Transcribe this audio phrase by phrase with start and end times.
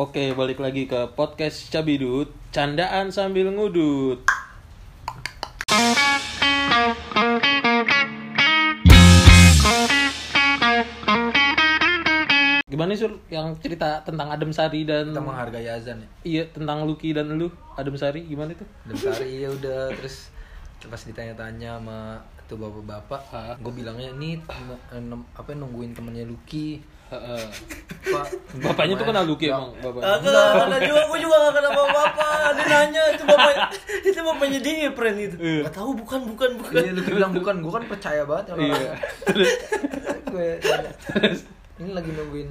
[0.00, 4.24] Oke, balik lagi ke podcast Cabidut, candaan sambil ngudut.
[12.64, 17.12] Gimana sur yang cerita tentang Adem Sari dan kita menghargai azan ya iya tentang Lucky
[17.12, 18.64] dan lu Adem Sari gimana itu?
[18.88, 20.32] dan Sari ya udah terus
[20.88, 24.40] pas ditanya-tanya sama tuh bapak-bapak gue bilangnya ini
[25.36, 26.99] apa nungguin temennya Lucky.
[27.10, 28.26] Pak
[28.62, 30.00] Bapaknya tuh kenal Lucky emang bapak.
[30.00, 32.38] Kagak, ada juga, gue juga gak kenal sama bapak.
[32.54, 33.54] Dia nanya, itu bapak
[34.06, 35.62] itu bapaknya dia, friend itu Iya.
[35.66, 36.80] Gak tahu, bukan, bukan, bukan.
[36.80, 38.74] Iya Lucky bilang bukan gue kan percaya banget sama Iya.
[38.74, 38.98] orang.
[39.26, 39.50] Terus?
[40.30, 40.48] Gue
[41.80, 42.50] ini lagi nungguin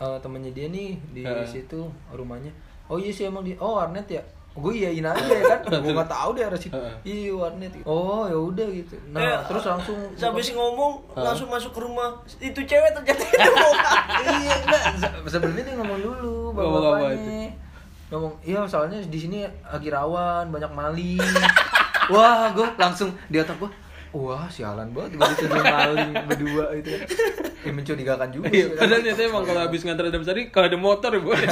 [0.00, 2.50] eh, temennya dia nih di situ rumahnya.
[2.90, 5.60] Oh iya sih emang di oh warnet ya gue iyain aja ya kan?
[5.80, 6.58] Gue nggak tahu deh harus
[7.00, 8.98] iya warnet oh ya udah gitu.
[9.08, 11.22] Nah Eh, terus langsung Sampai si ngomong, Ah.
[11.24, 13.38] langsung masuk ke rumah Itu cewek ternyata itu
[14.36, 14.82] iya enggak.
[14.98, 17.48] Se- sebenarnya dia ngomong dulu bapak Ngomong apa bapaknya
[18.10, 21.22] ngomong iya soalnya di sini lagi rawan banyak maling.
[22.12, 23.70] Wah gue langsung di otak gue
[24.10, 26.90] wah sialan banget gue dituduh maling berdua itu
[27.62, 30.78] ya mencurigakan juga Iya, sih, padahal nyata emang kalau habis ngantar Adem Sari kalau ada
[30.80, 31.46] motor ya boleh.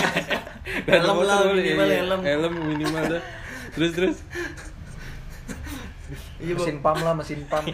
[0.84, 1.98] Kalau ada Helm lah, boleh, minimal iya.
[2.04, 2.20] helm.
[2.24, 3.22] Helm minimal dah.
[3.72, 4.16] Terus terus.
[6.38, 7.64] Iya, mesin pam lah mesin pam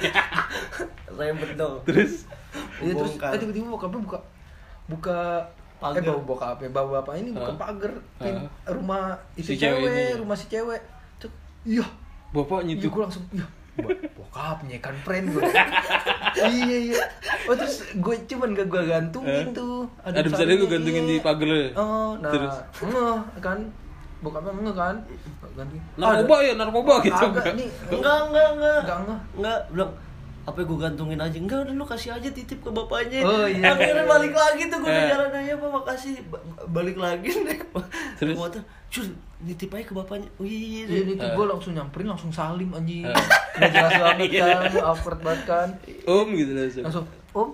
[1.15, 2.25] Rembet dong Terus
[2.83, 4.19] iya terus eh, tiba-tiba bokapnya buka
[4.89, 5.19] buka
[5.79, 6.01] Pagar.
[6.01, 7.59] eh bawa bokap ya bawa bapak ini buka Hah?
[7.61, 8.73] pagar pin Hah?
[8.73, 10.81] rumah itu Si cewek rumah si cewek
[11.69, 11.85] iya
[12.33, 13.47] bapaknya Iya tuh gue langsung iya
[13.77, 15.43] bokapnya kan friend gue
[16.55, 17.03] iya iya
[17.45, 19.53] oh terus gue cuman gak gue gantungin Eh?
[19.53, 21.59] tuh Adem Sari sarinya, lu gantungin di pagar lu?
[21.75, 22.55] oh nah Terus?
[22.81, 23.59] ngeh kan
[24.21, 24.97] bokapnya ngeh kan
[25.55, 27.25] gantungin narkoba ya narkoba gitu.
[27.25, 28.79] agak nih Enggak, enggak, enggak
[29.35, 29.91] Enggak, enggak.
[30.45, 33.65] Apa gue gantungin aja enggak udah lu kasih aja titip ke bapaknya Oh, iya.
[33.71, 34.93] akhirnya balik lagi tuh gue Eh.
[34.93, 37.59] udah jalan aja pak makasih Ba- balik lagi nih
[38.15, 38.37] Terus?
[38.37, 39.05] motor cur
[39.41, 41.33] nitip aja ke bapaknya wih Iya itu Eh.
[41.33, 43.17] gue langsung nyamperin langsung salim anjing Eh.
[43.57, 44.45] Nggak jelas banget Iya.
[44.45, 45.69] kan awkward banget kan
[46.05, 46.85] Om gitu langsung.
[46.85, 47.51] langsung om.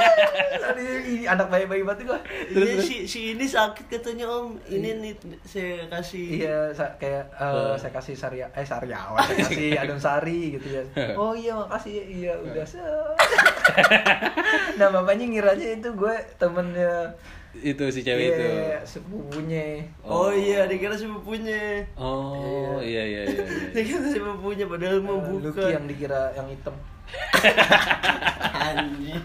[0.66, 2.18] Aduh, ini anak bayi-bayi banget gue
[2.50, 4.56] Iya si si ini sakit katanya om.
[4.64, 7.74] Ini nih saya kasih Iya, sa- kayak eh, Eh.
[7.76, 10.82] saya kasih Sarya, eh Saryawan, saya kasih Adem Sari gitu ya.
[11.14, 12.64] Oh iya makasih, iya udah.
[12.64, 12.80] se-
[14.74, 17.12] nah bapaknya ngiranya itu gue temennya
[17.56, 18.44] Itu si cewek itu.
[18.44, 19.66] iya, sepupunya.
[20.02, 23.32] oh iya dikira sepupunya Oh, iya iya iya.
[23.32, 23.44] iya.
[23.76, 26.74] dikira sepupunya padahal mau Eh, bukan Lucky yang dikira yang hitam.
[28.54, 29.22] Anjing.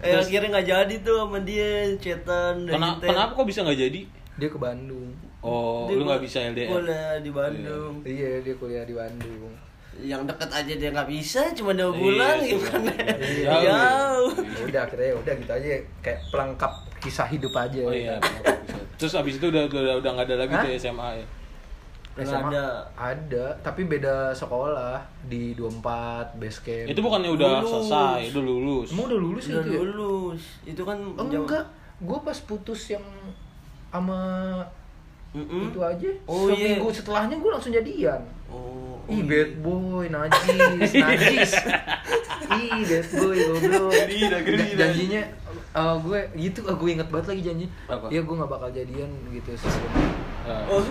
[0.00, 3.08] eh akhirnya nggak jadi tuh sama dia cetan dan Kenapa, inten.
[3.08, 4.00] kenapa kok bisa nggak jadi?
[4.36, 5.08] Dia ke Bandung.
[5.40, 6.68] Oh, Dia lu nggak bisa LDR.
[6.68, 9.52] kuliah di Bandung Iya, dia kuliah di Bandung.
[9.96, 12.48] Yang deket aja dia nggak bisa cuma dua Iya, bulan iya.
[12.48, 14.30] gimana Iya, jauh, jauh.
[14.40, 15.66] Ya udah akhirnya ya udah gitu aja
[16.00, 17.80] kayak pelengkap kisah hidup aja.
[17.80, 18.16] Oh iya.
[18.94, 20.62] Terus abis itu udah udah udah nggak ada lagi Hah?
[20.62, 21.26] tuh SMA ya.
[22.18, 22.66] SMA ada.
[22.92, 25.80] ada, tapi beda sekolah di 24
[26.36, 26.86] base camp.
[26.86, 27.70] Itu bukannya udah Lulus.
[27.86, 28.88] selesai, udah lulus.
[28.90, 29.80] Emang udah lulus udah itu ya?
[29.80, 31.64] lulus itu kan Oh, jam- enggak,
[31.98, 33.04] gue pas putus yang
[33.88, 34.20] sama
[35.30, 35.70] Mm-mm.
[35.70, 36.10] itu aja.
[36.24, 36.94] Oh, Seminggu iya.
[36.94, 38.20] setelahnya gue langsung jadian.
[38.50, 41.50] Oh, Ih oh, bad boy, najis, najis.
[42.46, 43.90] Ih bad boy, goblok.
[44.06, 44.64] Gila, gila.
[44.76, 45.22] Janjinya
[45.70, 47.66] eh, gue gitu, gue inget banget lagi janji.
[47.86, 48.06] Apa?
[48.10, 49.92] Iya gue gak bakal jadian gitu sebelum.
[50.40, 50.64] Ah.
[50.66, 50.82] Oh,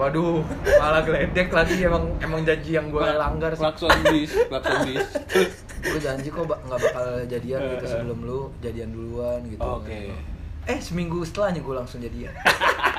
[0.00, 0.40] Waduh,
[0.80, 3.60] malah geledek lagi emang emang janji yang gue langgar sih.
[3.60, 5.06] Klakson bis, klakson bis.
[5.84, 7.90] Gue janji kok ba- nggak bakal jadian gitu Eh, eh.
[7.92, 9.60] sebelum lu jadian duluan gitu.
[9.60, 10.16] Oke.
[10.64, 12.32] Eh seminggu setelahnya gue langsung jadian.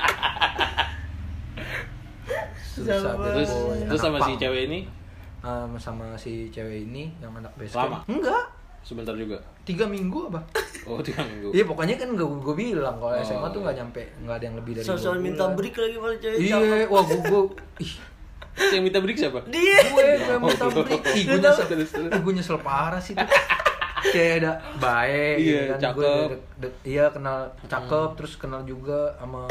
[2.68, 3.50] Susah terus
[3.82, 4.80] terus sama si cewek ini
[5.40, 8.02] Ah, sama si cewek ini yang anak base Lama?
[8.04, 8.50] Enggak,
[8.80, 9.38] sebentar juga.
[9.62, 10.42] tiga minggu apa?
[10.84, 11.50] Oh, tiga minggu.
[11.50, 13.64] Iya pokoknya kan gue gue bilang kalau Oh, SMA tuh iya.
[13.64, 17.02] nggak nyampe nggak ada yang lebih dari soal minta break lagi malah cewek Iya, wah
[17.02, 17.42] gue gue
[17.80, 17.92] ih
[18.56, 19.40] Yang minta break siapa?
[19.46, 21.02] dia gue gue minta break.
[21.12, 21.66] Ih gue nyesel,
[22.10, 23.28] gue nyesel parah sih tuh.
[24.06, 25.96] Kayak ada baik, Iya, kan cakep.
[25.96, 26.14] gue
[26.84, 29.44] iya kenal cakep, terus kenal juga sama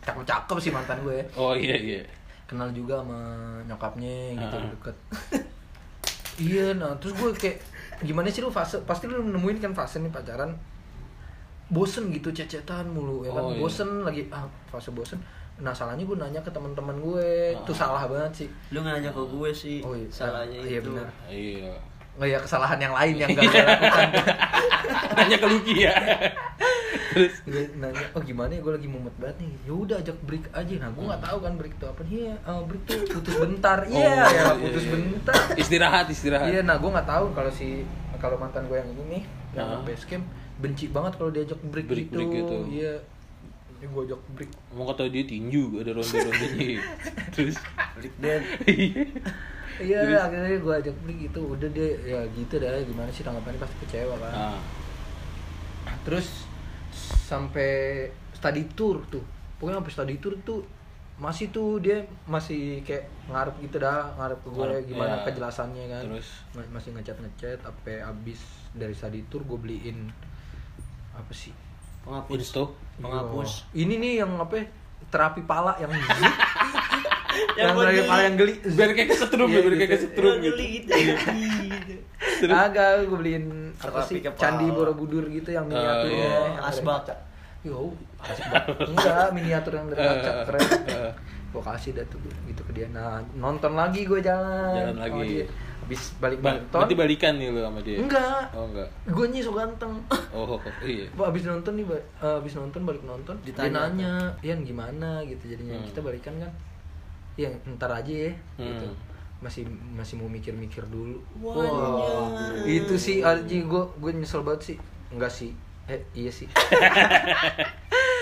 [0.00, 1.18] cakep-cakep sih mantan gue.
[1.34, 2.00] Oh iya iya.
[2.44, 3.20] Kenal juga sama
[3.64, 4.66] nyokapnya gitu Ah.
[4.68, 4.96] deket.
[6.42, 7.58] iya, nah terus gue kayak
[8.00, 10.56] gimana sih lu fase pasti lu nemuin kan fase nih pacaran
[11.68, 13.60] bosen gitu cecetan mulu ya kan Oh, iya.
[13.60, 15.20] bosen lagi ah fase bosen
[15.56, 17.78] nah salahnya gue nanya ke teman-teman gue itu Ah.
[17.78, 20.08] salah banget sih lu nanya ke gue sih Oh, iya.
[20.08, 21.06] salahnya Iya, itu benar.
[21.28, 21.70] Iya.
[22.10, 24.08] nggak ya kesalahan yang lain yang gak gue lakukan
[25.12, 25.92] Tanya ke Lucky ya.
[27.10, 30.46] Terus Gue nanya oh gimana ya gue lagi mumet banget nih ya udah ajak break
[30.50, 33.78] aja nah gue nggak tahu kan break itu apa iya eh, break tuh putus bentar
[33.84, 34.92] iya Oh, ya iya, putus iya.
[34.92, 36.48] bentar istirahat istirahat.
[36.48, 37.82] iya nah gue nggak tahu kalau si
[38.16, 39.20] kalau mantan gue yang ini
[39.50, 39.82] yang Ah.
[39.82, 40.22] base camp
[40.56, 42.14] benci banget kalau diajak break, Break- gitu.
[42.14, 42.56] break gitu.
[42.70, 42.94] Iya.
[43.72, 44.50] Ini gue ajak break.
[44.70, 46.84] Mau kata dia tinju ada ronde-rondenya.
[47.34, 47.56] Terus
[47.96, 48.46] Break dance.
[49.80, 51.40] Iya, akhirnya gue ajak break gitu.
[51.48, 54.32] Udah dia ya gitu dah gimana sih tanggapannya pasti kecewa kan.
[54.52, 54.58] ah,
[56.02, 56.44] Terus
[57.20, 57.70] sampai
[58.32, 59.22] study tour tuh.
[59.56, 60.60] Pokoknya sampai study tour tuh
[61.16, 65.24] masih tuh dia masih kayak ngarep gitu dah ngarep ke gue Ngarep, gimana ya.
[65.28, 66.28] kejelasannya kan Terus?
[66.50, 68.40] Ma- masih ngechat ngechat sampai abis
[68.72, 70.08] dari study tour gue beliin
[71.12, 71.52] apa sih
[72.00, 72.32] Penghapus.
[72.32, 72.72] Insto.
[72.96, 73.50] Penghapus.
[73.60, 74.64] Oh, ini nih yang apa ya,
[75.06, 76.00] terapi pala yang yang,
[77.52, 78.08] Yang terapi geli.
[78.08, 79.92] pala yang geli Biar kayak kesetrum ya, Iya, biar kayak gitu.
[79.92, 80.56] kesetrum gitu.
[80.56, 80.92] gitu.
[82.40, 82.46] Gitu.
[82.46, 82.56] Terus?
[82.62, 83.46] agak gue beliin
[83.76, 86.16] apa sih candi borobudur gitu yang Oh, miniatur iya.
[86.16, 87.02] yang Oh, dari asbak.
[87.60, 87.78] Yo,
[88.18, 88.64] asbak.
[88.82, 90.68] Enggak, miniatur yang dari kaca keren.
[91.50, 92.86] Gue kasih dah tuh gitu ke dia.
[92.88, 94.72] Nah, nonton lagi gue jalan.
[94.72, 95.20] Jalan lagi.
[95.26, 95.46] dia.
[95.80, 96.78] Habis balik Ba- nonton.
[96.78, 97.98] berarti balikan nih lu sama dia?
[97.98, 98.44] Enggak.
[98.52, 98.88] Oh enggak.
[99.06, 99.92] Gue nih so ganteng.
[100.30, 101.10] Oh, iya.
[101.10, 105.20] Ba- abis nonton nih, ba- eh, abis nonton balik nonton, Ditanya dia nanya, Ian gimana
[105.24, 105.84] gitu jadinya Hmm.
[105.84, 106.52] kita balikan kan?
[107.34, 108.86] Iya, ntar aja ya, gitu.
[109.40, 111.16] Masih masih mau mikir-mikir dulu.
[111.38, 112.60] Wanyah.
[112.62, 114.76] itu sih Arji gue gue nyesel banget sih.
[115.08, 115.56] Enggak sih.
[115.86, 116.44] Eh, iya sih.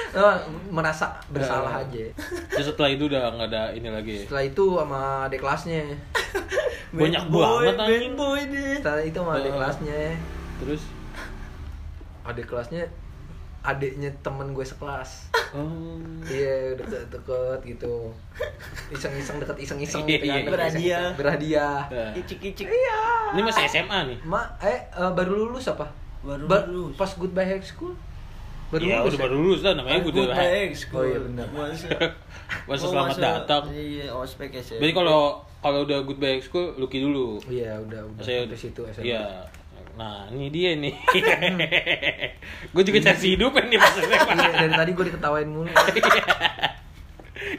[0.09, 0.37] Eh,
[0.70, 1.85] merasa bersalah Eh.
[1.85, 2.05] aja.
[2.49, 4.12] Terus setelah itu udah nggak ada ini lagi.
[4.15, 4.23] ya?
[4.25, 5.82] Setelah itu sama adik kelasnya.
[6.88, 8.14] Banyak boy, banget, anjing.
[8.17, 8.81] boy deh.
[8.81, 9.55] Setelah itu sama adik Eh.
[9.55, 10.00] kelasnya.
[10.59, 10.82] Terus
[12.25, 12.85] Adik kelasnya
[13.60, 15.28] adiknya temen gue sekelas.
[15.50, 15.99] oh.
[16.22, 18.12] Iya deket-deket gitu
[18.88, 20.49] Iseng-iseng deket iseng-iseng gitu Iya, kan iya.
[20.49, 21.06] Berhadiah.
[21.14, 22.12] Berhadiah Nah.
[22.14, 22.66] Icik-icik.
[23.28, 24.19] Ini masih SMA nih.
[24.22, 25.84] Ma, eh eh, baru lulus apa?
[26.20, 26.94] Baru Ba- lulus.
[26.94, 27.93] Pas Goodbye High School?
[28.69, 29.25] Baru Iya, lulus udah ya?
[29.25, 30.25] baru lulus lah namanya Aku udah.
[30.28, 31.46] udah ex Oh iya, benar.
[31.54, 31.88] Masa,
[32.64, 33.62] Masa Oh, selamat masa- datang.
[33.69, 35.20] Iya, ospek ya Berarti kalau
[35.58, 37.43] kalau udah goodbye school, Lucky dulu.
[37.44, 39.25] Iya udah udah Saya sampai situ SMA Iya.
[39.99, 40.95] Nah, ini dia nih.
[42.73, 44.31] gue juga cari hidup nih pas SMA.
[44.31, 45.67] Iya, dari tadi gue diketawain mulu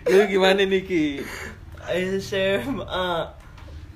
[0.06, 1.06] Lu gimana nih Ki?
[2.18, 2.86] SMA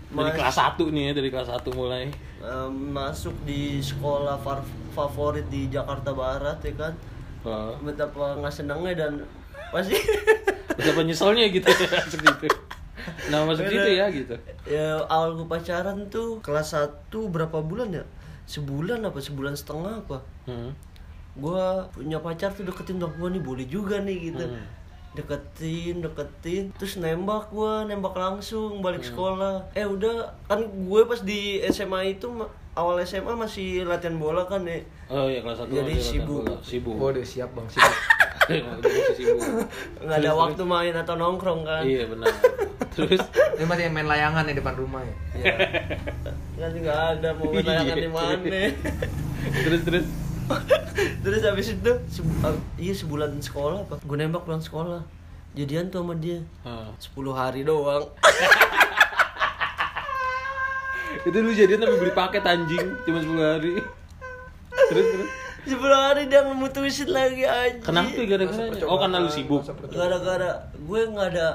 [0.10, 2.12] Dari Mas- kelas 1 nih ya, dari kelas 1 mulai.
[2.38, 4.62] eh, masuk di sekolah far-
[4.92, 6.94] favorit di Jakarta Barat ya kan
[7.42, 7.76] Oh.
[7.80, 9.24] betapa nggak senangnya dan
[9.70, 9.96] pasti
[10.78, 11.64] Betapa nyeselnya gitu
[11.94, 12.48] masuk gitu.
[13.30, 14.36] Nah, masuk situ ya gitu.
[14.66, 16.84] ya awal gue pacaran tuh kelas 1
[17.26, 18.04] berapa bulan ya
[18.46, 20.72] sebulan apa sebulan setengah apa Hmm.
[21.34, 24.66] gue punya pacar tuh deketin dong gue nih boleh juga nih gitu Hmm.
[25.14, 29.10] deketin deketin terus nembak gue nembak langsung balik Hmm.
[29.10, 32.28] sekolah eh udah kan gue pas di SMA itu
[32.74, 36.42] awal SMA masih latihan bola kan ya Oh iya kelas 1 Jadi sibuk.
[36.66, 36.98] Sibuk.
[36.98, 38.13] Siap bang siap Udah masih sibuk.
[38.44, 41.84] Nggak ada Terus, waktu main atau nongkrong kan.
[41.88, 42.34] Iya benar.
[42.92, 43.22] Terus?
[43.58, 45.16] Ini masih main layangan ya depan rumah ya?
[45.40, 45.56] Iya.
[46.60, 48.58] kan nggak ada mau main layangan di mana.
[49.64, 50.06] Terus terus?
[51.24, 55.02] Terus habis itu sebu- ah, iya sebulan sekolah apa gue nembak pulang sekolah.
[55.56, 56.42] Jadian tuh sama dia.
[56.68, 56.92] Ah.
[57.00, 58.10] 10 hari doang.
[61.24, 62.88] Itu lu jadian tapi beli paket anjing.
[63.06, 63.74] Cuma 10 hari.
[64.92, 65.30] Terus terus
[65.64, 69.64] 10 hari dia memutusin lagi aja kenapa gara-garanya oh karena lu sibuk.
[69.90, 71.48] gara-gara gue nggak ada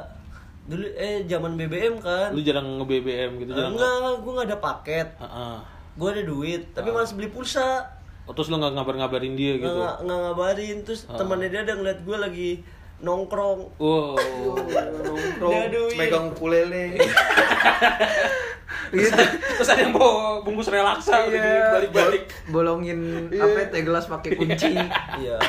[0.68, 2.28] dulu eh zaman BBM kan.
[2.28, 5.08] Lu jarang nge BBM gitu jarang enggak gue nggak ada paket.
[5.16, 5.56] Heeh.
[5.98, 7.84] gue ada duit tapi malas beli pulsa.
[8.28, 9.64] Oh, terus lu nggak ngabar-ngabarin dia gitu?
[9.66, 11.16] nggak nggak ngabarin terus Ah.
[11.16, 12.50] temannya dia ada ngeliat gue lagi
[13.00, 13.60] nongkrong.
[13.80, 14.16] Wow.
[15.08, 16.96] Nongkrong megang ukulele
[18.90, 19.10] gitu
[19.56, 21.64] terus ada yang bawa bungkus relaksa udah Iya.
[21.72, 22.98] balik-balik bolongin
[23.30, 24.72] apa ya, teh gelas pakai kunci.
[25.16, 25.36] Iya.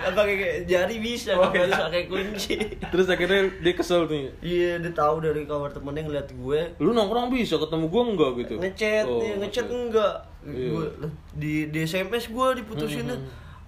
[0.00, 0.12] Oh.
[0.12, 1.64] pakai kayak jari bisa Oh, iya.
[1.64, 2.56] harus pakai kunci.
[2.80, 6.60] Terus akhirnya dia kesel nih iya dia tahu dari kamar temennya ngeliat gue.
[6.78, 8.54] Lu nongkrong bisa ketemu gua enggak gitu?
[8.56, 10.14] Ngechat Oh, nih ngechat enggak.
[10.42, 10.68] Iya.
[10.68, 13.06] Gua- lah, di di SMS gue diputusin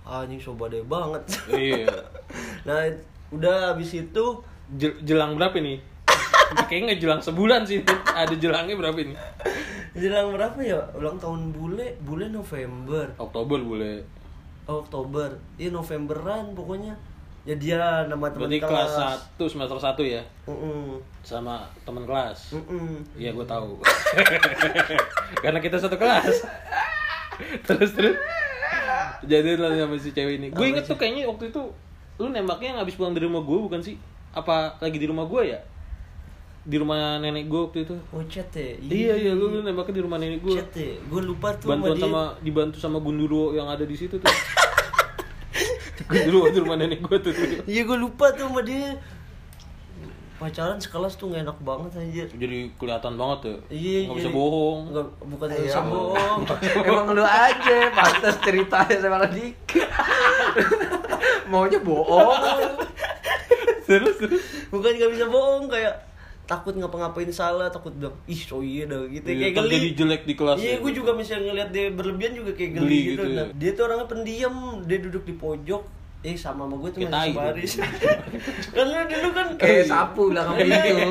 [0.02, 1.22] anjing sobade banget.
[1.48, 1.90] Iya.
[2.66, 2.86] Nah
[3.30, 4.24] udah habis itu
[4.72, 5.78] Jel- jelang berapa nih
[6.68, 7.80] kayaknya nggak jelang sebulan sih
[8.12, 9.14] ada jelangnya berapa ini
[9.96, 14.00] jelang berapa ya ulang tahun bule bule November Oktober boleh
[14.68, 16.96] oh, Oktober iya Novemberan pokoknya
[17.42, 18.92] ya dia nama teman berarti kelas
[19.34, 21.02] 1 semester 1 ya Mm-mm.
[21.26, 22.54] sama teman kelas.
[23.18, 23.82] Iya gue tahu.
[25.42, 26.46] Karena kita satu kelas.
[27.66, 28.14] terus terus.
[29.26, 30.46] Jadi lah sama si cewek ini.
[30.54, 31.62] Gue inget tuh kayaknya waktu itu
[32.22, 33.98] lu nembaknya yang habis pulang dari rumah gue bukan sih?
[34.30, 35.58] Apa lagi di rumah gue ya?
[36.62, 37.96] Di rumah nenek gue waktu itu.
[38.08, 40.54] oh chat ya Iya iya lu, lu nembaknya di rumah nenek gue.
[40.54, 42.04] chat ya gue lupa tuh Bantuan dia.
[42.04, 44.30] sama dibantu sama gunduro yang ada di situ tuh.
[46.08, 47.32] gunduro di rumah nenek gue tuh.
[47.32, 47.46] tuh.
[47.64, 48.94] Iya gue lupa tuh sama dia
[50.34, 53.54] pacaran sekelas tuh gak enak banget anjir Jadi kelihatan banget ya.
[53.68, 54.78] Iya, Nggak bisa bohong.
[54.88, 55.68] Nggak, bukan nggak Iya.
[55.68, 56.40] bisa bohong
[56.88, 59.54] Emang lu aja pantas ceritanya sama Radik.
[61.50, 62.42] Maunya bohong.
[63.82, 64.42] Terus terus.
[64.68, 65.94] bukan nggak bisa bohong kayak
[66.52, 70.22] takut ngapa-ngapain salah takut bilang ih so iya dah gitu Iya, kayak geli jadi jelek
[70.24, 70.78] di kelas iya ya.
[70.78, 73.36] gue juga misalnya ngeliat dia berlebihan juga kayak geli, Geli gitu, gitu ya.
[73.38, 75.82] Nah, dia tuh orangnya pendiam dia duduk di pojok
[76.22, 77.72] eh sama sama gue tuh masih sebaris
[78.76, 80.78] kan lu dulu kan Kayak sapu belakang Iya.
[80.78, 81.10] pintu.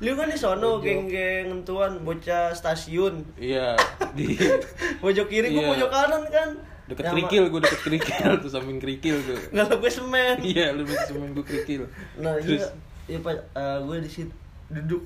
[0.00, 3.72] lu kan di sono geng-geng entuan bocah stasiun Iya,
[4.12, 4.36] di
[5.02, 5.70] pojok kiri gue Iya.
[5.70, 6.48] pojok kanan kan
[6.84, 9.38] deket Sama- kerikil gue deket kerikil tuh samping kerikil tuh.
[9.48, 11.86] Kalau gue semen Iya, lu semen gue kerikil.
[12.18, 12.66] Nah Terus?
[12.66, 12.68] iya,
[13.06, 14.34] iya pak, eh, gue di situ
[14.70, 15.02] duduk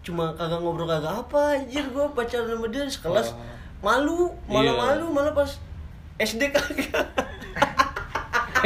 [0.00, 3.42] cuma kagak ngobrol kagak apa anjir gue pacaran sama dia sekelas Oh.
[3.80, 4.74] malu malah Iya.
[4.76, 5.50] malu malah pas
[6.16, 7.06] SD kagak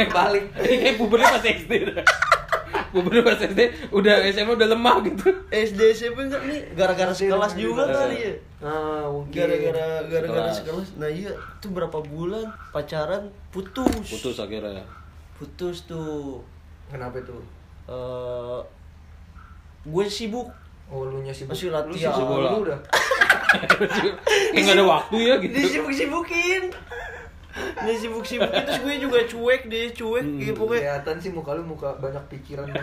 [0.09, 0.49] Balik.
[0.57, 2.01] Ini kayak pubernya pas SD dah.
[2.89, 3.59] Pubernya pas SD
[3.91, 5.29] udah SMA udah lemah gitu.
[5.47, 9.33] SD SMP enggak nih gara-gara sekelas juga kali ya Ah, mungkin.
[9.35, 10.57] gara-gara gara-gara Sekelas.
[10.57, 11.29] sekelas nah iya
[11.59, 14.81] tuh berapa bulan pacaran putus Putus akhirnya.
[15.35, 16.41] putus tuh
[16.87, 17.37] Kenapa itu?
[17.85, 18.59] eh
[19.83, 20.47] gue sibuk
[20.87, 21.51] Oh, lu nya sibuk.
[21.51, 22.13] Masih Lu latihan.
[22.13, 22.49] sibuk Bola.
[22.49, 22.79] lu udah.
[24.51, 25.53] Kayak nggak ada waktu ya gitu.
[25.55, 26.63] disibuk-sibukin
[27.79, 30.37] disibuk-sibukin terus gue juga cuek deh cuek Hmm.
[30.39, 32.65] gitu pokoknya Kelihatan sih muka lu muka banyak pikiran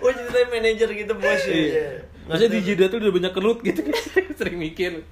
[0.00, 1.88] oh ceritanya manajer gitu bos ya Iya.
[2.26, 3.80] Masa di jeda tuh udah banyak kerut gitu
[4.38, 5.02] Sering mikir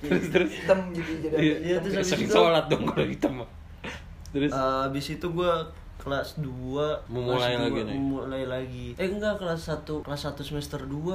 [0.00, 1.34] Terus terus Hitam jadi jadi.
[1.34, 3.48] Iya, Iya, terus sering sholat dong kalau hitam mah.
[4.30, 5.52] Terus Eh, abis itu gue
[5.96, 6.44] kelas 2
[7.06, 7.96] Memulai lagi nih?
[7.96, 11.10] mulai lagi eh enggak kelas 1 kelas 1 semester 2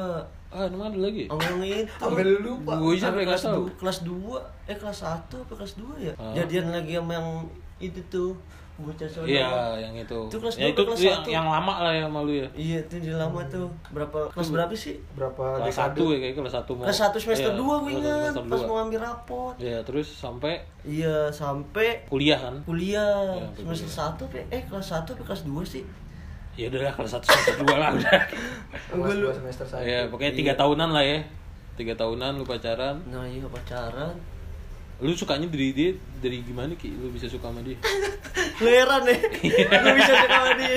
[0.49, 1.25] ah emang ada lagi?
[1.25, 2.73] ngomongin itu Sampai lu lupa.
[2.75, 3.55] Gue Sampai kelas tahu.
[3.63, 6.33] du- kelas 2 eh kelas 1 apa kelas 2 ya Ah.
[6.33, 7.29] jadian lagi sama yang
[7.77, 8.33] itu tuh
[8.79, 10.19] bocah sono Iya, yang itu.
[10.25, 11.27] Itu kelas ya dua itu ke kelas yang, satu.
[11.29, 12.47] yang lama lah ya malu ya.
[12.53, 15.79] iya itu di lama tuh berapa kelas berapa sih Berapa Kelas dekade?
[15.91, 16.83] satu ya kayak kelas satu mau.
[16.83, 18.65] kelas 1 semester Iya, 2 gue satu ingat pas dua.
[18.65, 22.55] mau ambil rapot Iya, terus sampai iya sampai kuliah kan?
[22.63, 24.15] kuliah Iya, sampai semester kuliah.
[24.15, 25.83] 1 apa eh kelas 1 apa kelas 2 sih
[26.53, 28.19] Ya udahlah kelas satu semester dua lah udah.
[28.91, 29.79] Kelas dua semester satu.
[29.81, 30.59] ya pokoknya tiga Iya.
[30.59, 31.19] tahunan lah ya.
[31.73, 32.99] Tiga tahunan lu pacaran.
[33.05, 34.11] nah iya pacaran
[34.99, 35.89] Lu sukanya dari dia
[36.19, 36.91] dari gimana ki?
[36.91, 37.79] Lu bisa suka sama dia?
[38.61, 40.75] lu heran ya gue bisa suka sama dia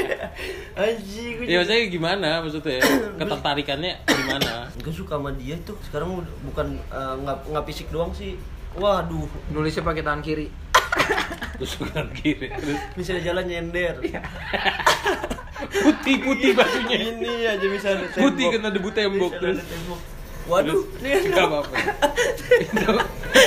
[0.72, 2.78] anjing gue Ya maksudnya gimana maksudnya?
[3.20, 4.70] Ketertarikannya gimana?
[4.72, 8.38] gue suka sama dia tuh sekarang bukan eh, nggak nggak fisik doang sih
[8.72, 10.46] waduh Nulisnya pakai tangan kiri.
[11.58, 14.02] Terus kanan kiri terus bisa jalan nyender
[15.62, 16.96] putih putih bajunya.
[17.14, 18.52] ini aja bisa Putih tembok.
[18.52, 19.62] kena debu tembok terus.
[19.62, 20.00] tembok.
[20.44, 21.74] Waduh Terus, nih nggak apa-apa.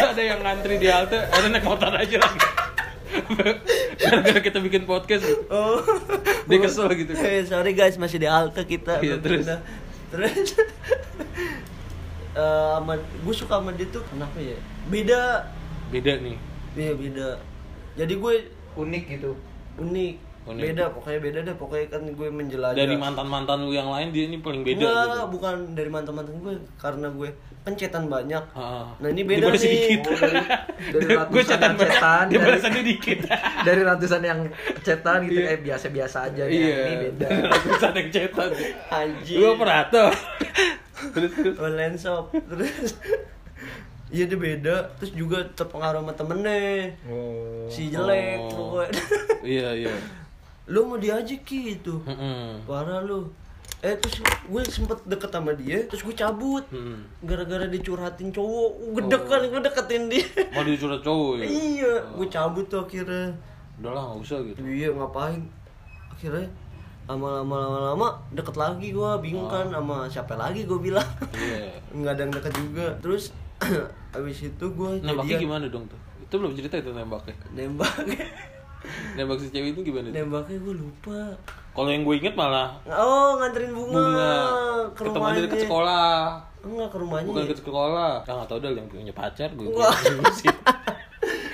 [0.07, 2.39] ada yang ngantri di halte, ada naik motor aja lagi.
[3.97, 5.79] Gara-gara kita bikin podcast, oh
[6.45, 7.11] dia kesel gitu.
[7.13, 9.43] Eh, sorry guys masih di halte kita Iya, terus?
[9.43, 9.59] pindah.
[10.05, 10.31] terus
[12.35, 15.47] eh sama gue suka sama dia tuh kenapa ya beda
[15.87, 16.35] Beda nih.
[16.73, 17.39] iya beda
[17.95, 18.33] jadi gue
[18.75, 19.31] Unik gitu.
[19.77, 20.13] unik,
[20.45, 20.61] Unik.
[20.63, 24.37] beda pokoknya beda deh pokoknya kan gue menjelajah Dari mantan-mantan lu yang lain dia ini
[24.37, 25.25] paling beda Enggak, gitu.
[25.31, 28.93] bukan dari mantan-mantan gue karena gue pencetan banyak Ah.
[28.95, 30.05] nah ini beda nih sedikit.
[30.05, 30.45] Oh, dari-
[30.93, 33.19] dari Gue cetan yang banyak, cetan, dia dari- balasannya dikit.
[33.65, 34.39] Dari ratusan yang
[34.79, 35.49] cetan gitu Iya.
[35.49, 36.53] eh biasa-biasa aja nih.
[36.55, 37.27] Iya, Ini beda.
[37.51, 38.49] ratusan yang cetan.
[38.87, 40.11] anjing Lu operator.
[41.07, 41.57] terus terus.
[41.57, 42.93] online shop terus
[44.07, 47.65] iya dia beda terus juga terpengaruh sama temennya Oh.
[47.67, 48.49] si jelek Oh.
[48.71, 49.01] pokoknya
[49.43, 49.93] Iya iya.
[50.67, 52.63] Lu mau diajak gitu Mm-mm.
[52.63, 53.29] parah lu
[53.79, 57.05] eh terus gue sempet deket sama dia terus gue cabut Mm.
[57.21, 59.21] gara-gara dicurhatin cowok gede Oh.
[59.23, 61.45] kan gue deketin dia Mau dicurhat cowok ya?
[61.45, 63.29] iya gue cabut tuh akhirnya
[63.75, 64.57] Udah lah nggak usah gitu.
[64.63, 65.41] iya ngapain
[66.09, 66.47] akhirnya
[67.05, 71.69] lama-lama lama-lama deket lagi gue bingung kan sama siapa lagi gue bilang Iya.
[71.95, 73.29] nggak ada yang deket juga terus
[74.11, 75.99] abis itu gue Nembaknya gimana dong tuh?
[76.19, 77.37] Itu belum cerita itu nembaknya.
[77.53, 77.93] nembak
[79.13, 80.07] Nembak si cewek itu gimana?
[80.09, 81.19] nembaknya gue lupa
[81.71, 84.31] Kalau yang gue inget malah oh nganterin bunga, bunga
[84.89, 86.15] ke ketemu dia ke sekolah.
[86.61, 88.11] enggak ke rumahnya Bukan ke sekolah.
[88.21, 89.67] Ya nggak tahu dah yang punya pacar gue.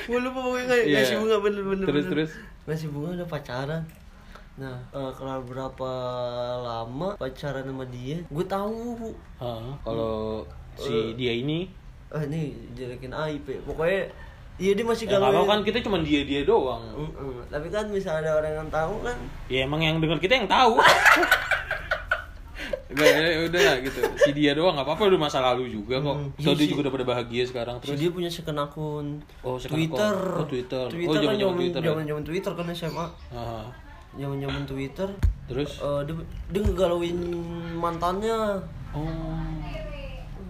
[0.03, 0.97] Gue lupa pokoknya ngasih Iya.
[0.97, 2.13] ngasih bunga bener bener Terus, bener.
[2.17, 2.31] terus?
[2.61, 3.83] ngasih bunga udah pacaran
[4.53, 5.91] nah eh, kelar berapa
[6.59, 10.83] lama pacaran sama dia gue tahu Ah, kalau Eh.
[10.83, 11.65] si dia ini
[12.07, 14.11] ah ini jelekin aib ya pokoknya
[14.57, 16.83] iya dia masih ya galau apa kan kita cuma dia dia doang.
[17.47, 19.17] tapi kan misalnya ada orang yang tahu kan
[19.47, 20.79] Ya emang yang denger kita yang tahu.
[22.91, 24.03] Gak, ya udah lah gitu.
[24.19, 26.35] Si dia doang nggak apa-apa udah masa lalu juga kok.
[26.37, 27.99] So iya dia juga udah pada bahagia sekarang terus terus.
[28.03, 29.05] dia punya second akun
[29.41, 30.13] Oh, second Twitter.
[30.13, 30.85] Oh, Twitter.
[30.85, 31.87] Oh, Twitter kan zaman-zaman zaman Twitter ya?
[31.87, 33.65] zaman zaman Twitter kan SMA Ah.
[34.11, 35.09] zaman zaman Twitter
[35.47, 35.71] Terus?
[35.79, 36.15] Eh, dia,
[36.51, 37.17] dia ngegalauin
[37.79, 38.37] mantannya
[38.91, 39.39] Oh.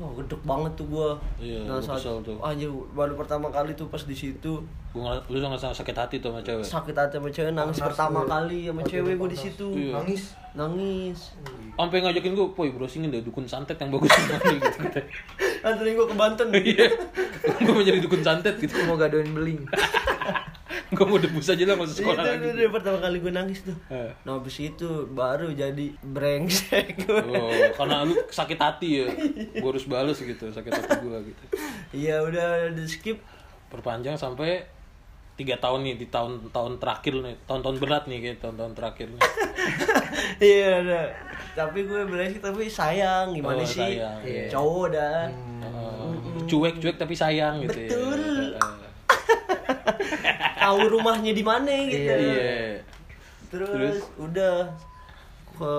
[0.02, 1.14] Wah, gedek banget tuh gua.
[1.38, 2.34] Iya, nah, gua saat tuh.
[2.42, 4.58] anjir baru pertama kali tuh pas di situ
[4.90, 6.66] Gua ngeliat, lu ngerasa sakit hati tuh sama cewek.
[6.66, 8.28] sakit hati sama cewek nangis Panas pertama gue.
[8.28, 9.68] kali sama Aduh, cewek gua di situ.
[9.72, 9.94] Iya.
[9.96, 10.24] Nangis.
[10.52, 11.20] Nangis.
[11.72, 14.78] Sampai ngajakin gua, "Poy, browsingin deh dukun santet yang bagus di Bali," gitu.
[14.82, 15.02] kata.
[15.64, 16.48] Anterin gua ke Banten.
[16.52, 16.88] Iya.
[17.62, 18.74] Gua mau jadi dukun santet gitu.
[18.74, 19.62] Gue mau gadoin beling.
[20.96, 22.46] Gua mau debus aja lah masuk Itu sekolah lagi.
[22.50, 23.78] udah pertama kali gue nangis tuh.
[23.88, 24.12] Eh.
[24.22, 27.22] Nah habis itu baru jadi brengsek gue.
[27.28, 29.08] Oh, karena lu sakit hati ya.
[29.58, 31.44] Gua harus bales gitu, sakit hati gua gitu.
[31.92, 33.20] Iya udah di skip.
[33.68, 34.68] Perpanjang sampai
[35.34, 39.22] tiga tahun nih di tahun-tahun terakhir nih, tahun-tahun berat nih kayak tahun-tahun terakhir nih.
[40.42, 41.06] Iya udah.
[41.54, 43.78] Tapi gue brengsek tapi sayang gimana Oh, sih?
[43.98, 44.18] sayang.
[44.22, 44.44] Iya.
[44.50, 45.22] Cowok dah.
[45.62, 46.10] Eh,
[46.46, 48.22] cuek-cuek tapi sayang gitu Betul.
[48.52, 48.60] ya.
[50.62, 52.06] Tahu rumahnya di mana gitu.
[52.06, 52.16] Iya.
[52.16, 52.62] Iya.
[53.50, 53.98] Terus, Terus?
[54.16, 54.70] udah
[55.52, 55.74] ke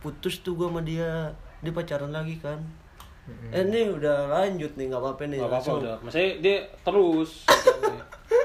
[0.00, 1.34] putus tuh gue sama dia.
[1.60, 2.62] Dia pacaran lagi kan.
[3.50, 5.38] Eh ini udah lanjut nih nggak apa-apa nih.
[5.38, 5.94] Gak apa-apa udah.
[5.98, 7.30] Maksudnya dia terus.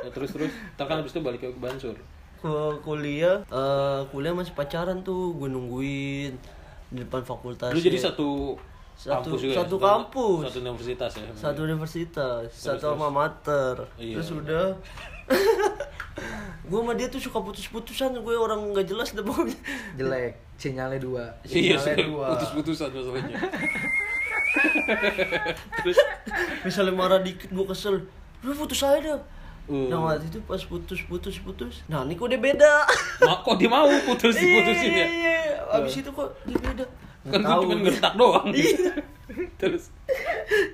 [0.01, 0.49] ya, terus terus.
[0.73, 1.95] Ntar kan abis itu balik ke Bansur.
[2.39, 2.47] ke
[2.79, 6.31] kuliah eh kuliah masih pacaran tuh gue nungguin
[6.87, 8.55] di depan fakultas Lu jadi satu
[8.95, 9.83] Satu- kampus juga satu ya?
[9.85, 10.41] kampus.
[10.47, 11.27] Satu universitas ya.
[11.35, 12.87] satu universitas satu terus.
[12.89, 14.15] alma mater Iya.
[14.15, 14.71] terus udah
[16.69, 19.57] gue sama dia tuh suka putus-putusan gue orang nggak jelas deh pokoknya
[19.97, 20.33] Jelek.
[20.59, 21.23] Sinyalnya dua.
[21.47, 22.25] Iya, Sinyalnya dua.
[22.35, 23.39] putus-putusan masalahnya.
[25.81, 25.97] terus
[26.65, 28.05] misalnya marah dikit gue kesel
[28.41, 29.21] lu putus aja dah
[29.69, 29.85] Uh.
[29.85, 32.89] nah waktu itu pas putus putus putus nah ini kok dia beda
[33.21, 34.97] Ma, kok dia mau putus diputusin ya?
[34.97, 35.57] Iya, iya, iya.
[35.77, 36.89] abis itu kok dia beda
[37.21, 37.83] Kan gue cuma tahu.
[37.83, 38.47] gertak doang.
[38.49, 38.89] gitu.
[39.61, 39.93] terus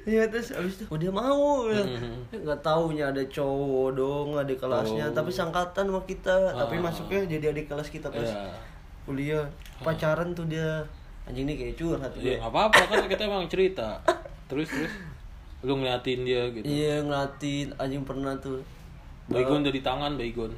[0.05, 1.81] Iya terus abis itu oh dia mau ya.
[1.81, 2.39] Mhm.
[2.39, 5.13] nggak taunya ada cowok dong adik kelasnya Oh.
[5.13, 6.81] tapi sangkatan sama kita tapi Ah.
[6.83, 8.47] masuknya jadi adik kelas kita pas ya.
[9.03, 9.43] kuliah
[9.77, 10.81] pacaran tuh dia
[11.23, 13.99] anjing ini kayak curhat Ya, nggak apa-apa kan kita emang cerita.
[14.45, 14.93] Terus terus
[15.61, 16.63] lu ngeliatin dia gitu.
[16.63, 18.61] iya ngeliatin anjing pernah tuh
[19.25, 20.53] Baygon udah di tangan, baygon.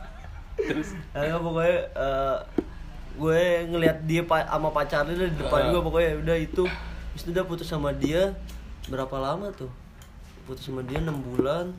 [0.62, 2.36] terus Nah, pokoknya eh,
[3.16, 5.70] gue ngelihat dia pa sama pacarnya di depan Ah.
[5.70, 6.64] gue pokoknya udah itu
[7.12, 8.36] Terus udah putus sama dia
[8.86, 9.72] berapa lama tuh
[10.44, 11.72] putus sama dia enam bulan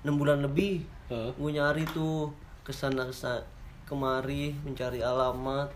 [0.00, 1.30] enam bulan lebih Heeh.
[1.30, 3.42] gue nyari tuh ke sana ke sana
[3.84, 5.68] kemari mencari alamat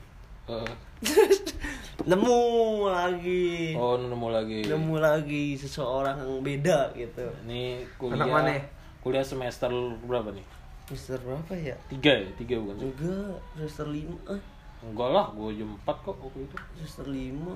[0.47, 0.73] Heeh.
[2.09, 2.41] nemu
[2.89, 4.61] lagi oh nemu lagi.
[4.65, 8.17] nemu lagi seseorang yang beda gitu Ini kuliah.
[8.17, 8.51] Anak mana?
[8.99, 9.69] Kuliah semester
[10.03, 10.47] berapa nih?
[10.89, 12.29] Mister berapa ya Tiga ya?
[12.35, 12.89] Tiga bukan sih?
[12.89, 14.43] enggak semester lima eh
[14.79, 16.57] Enggak lah, gue jam 4 kok waktu itu.
[16.77, 17.53] semester lima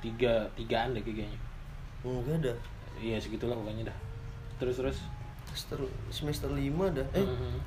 [0.00, 1.38] Tiga, tigaan deh kayaknya.
[2.02, 2.58] enggak dah
[2.96, 3.98] Iya segitulah pokoknya dah.
[4.56, 4.98] Terus terus.
[5.46, 5.78] semester
[6.08, 7.58] semester lima dah eh Mhm.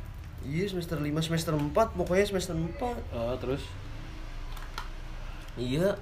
[0.43, 3.63] iya semester lima semester empat pokoknya semester empat Oh, terus
[5.55, 5.93] iya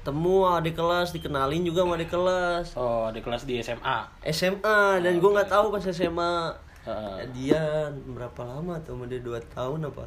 [0.00, 3.98] temu adik kelas dikenalin juga sama adik kelas oh ada kelas di SMA.
[4.26, 6.52] SMA dan gue nggak tahu pas SMA
[6.84, 7.16] Heeh.
[7.32, 7.62] dia
[8.04, 10.04] berapa lama tuh dia dua tahun apa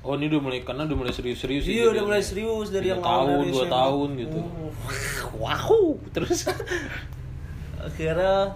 [0.00, 2.04] Oh ini udah mulai karena udah mulai serius-serius iya udah jadiannya.
[2.06, 4.38] mulai serius dari yang awal tahun, dari dua tahun gitu.
[4.38, 4.70] Uh,
[5.36, 5.82] Wow,
[6.14, 6.38] terus
[7.86, 8.54] akhirnya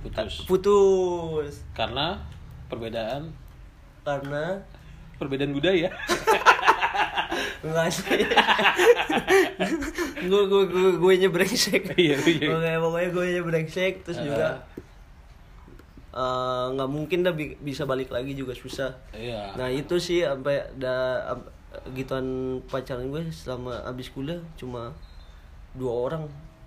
[0.00, 0.34] putus.
[0.46, 2.16] putus Karena
[2.66, 3.30] perbedaan
[4.02, 4.62] karena
[5.16, 5.90] perbedaan budaya.
[7.66, 8.22] Enggak sih.
[10.30, 11.92] gue gue gue gue nya brengsek.
[11.92, 12.48] Iya, iya.
[12.48, 14.24] Pokoknya pokoknya gue nya brengsek terus Ah.
[14.24, 14.48] juga
[16.16, 18.96] eh, nggak mungkin dah bi- bisa balik lagi juga susah.
[19.12, 19.52] Iya.
[19.54, 21.20] Nah itu sih sampai da
[21.92, 22.24] gituan
[22.64, 24.96] pacaran gue selama abis kuliah cuma
[25.72, 26.24] dua orang.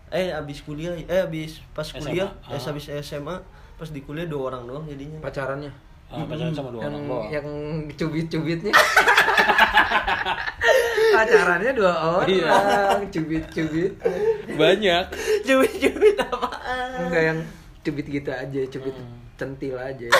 [0.09, 2.01] Eh abis kuliah, eh abis pas SMA.
[2.03, 2.69] kuliah, eh Ah.
[2.69, 3.35] abis SMA,
[3.75, 5.17] pas di kuliah dua orang doang jadinya.
[5.19, 5.73] Pacarannya.
[6.09, 7.25] Ah, pacaran sama dua yang orang doang.
[7.29, 7.47] yang
[7.91, 8.73] cubit-cubitnya.
[11.09, 12.53] Pacarannya dua orang, Iya.
[13.09, 13.93] cubit-cubit.
[14.51, 15.03] Banyak.
[15.45, 16.89] Cubit-cubit apaan?
[16.99, 17.39] Enggak yang
[17.81, 19.19] cubit gitu aja, cubit Hmm.
[19.35, 20.09] centil aja.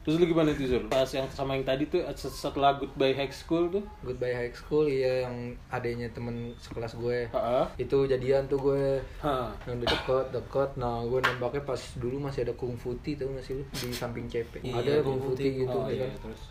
[0.00, 0.80] Terus lu gimana tuh Zur?
[0.88, 3.84] Pas yang sama yang tadi tuh setelah Goodbye High School tuh.
[4.00, 5.36] Goodbye High School iya yang
[5.68, 7.28] adanya temen sekelas gue.
[7.28, 7.64] Heeh.
[7.76, 9.52] Itu jadian tuh gue Hah.
[9.62, 13.52] yang udah deket deket nah gue nembaknya pas dulu masih ada kungfuti tau gak sih
[13.52, 15.60] lu di samping CP Iya, ada Kung kungfuti Futi.
[15.60, 16.42] gitu Oh ya iya, kan terus.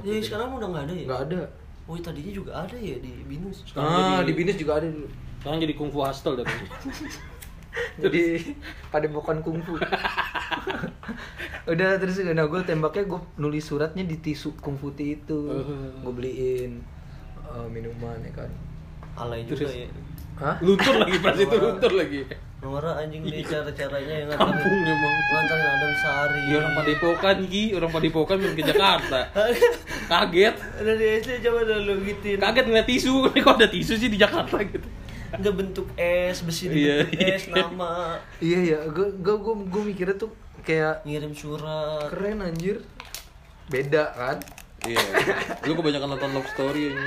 [0.00, 1.04] Jadi sekarang udah nggak ada ya?
[1.04, 1.40] nggak ada
[1.84, 3.60] Oh tadinya juga ada ya di Binus.
[3.66, 6.46] Sekarang ah jadi- di binus juga ada dulu Sekarang jadi kungfu hostel dah.
[7.96, 8.42] jadi
[8.88, 9.80] pada bukan kungfu
[11.72, 15.64] udah terus nah gue tembaknya gue nulis suratnya di tisu kungfuti itu Oh.
[16.00, 16.82] gue beliin
[17.42, 18.50] eh, minuman ya kan
[19.12, 19.76] Alay juga Terus?
[19.76, 19.88] ya.
[20.40, 20.56] Hah?
[20.64, 22.24] Luntur lagi pas itu luntur lagi.
[22.64, 25.14] Nora anjing di cara-caranya yang Kampung emang.
[25.28, 26.40] nganterin Adam Sari.
[26.48, 29.20] Iya orang padepokan Ki, orang padepokan main ke Jakarta.
[30.10, 30.54] Kaget.
[30.80, 32.40] Dari SD coba dah lu gituin.
[32.40, 34.88] Kaget ngeliat tisu, kok ada tisu sih di Jakarta gitu.
[35.32, 37.34] Udah bentuk es, besi Iya, dibentuk iya.
[37.34, 38.20] es, nama.
[38.38, 40.30] Iya ya, gue gue gue gue mikirnya tuh
[40.62, 42.12] kayak Ngirim surat.
[42.12, 42.84] keren anjir.
[43.66, 44.36] Beda kan?
[44.84, 45.00] Iya.
[45.64, 47.06] Lu kebanyakan nonton love story ini.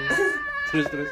[0.69, 1.09] Terus terus.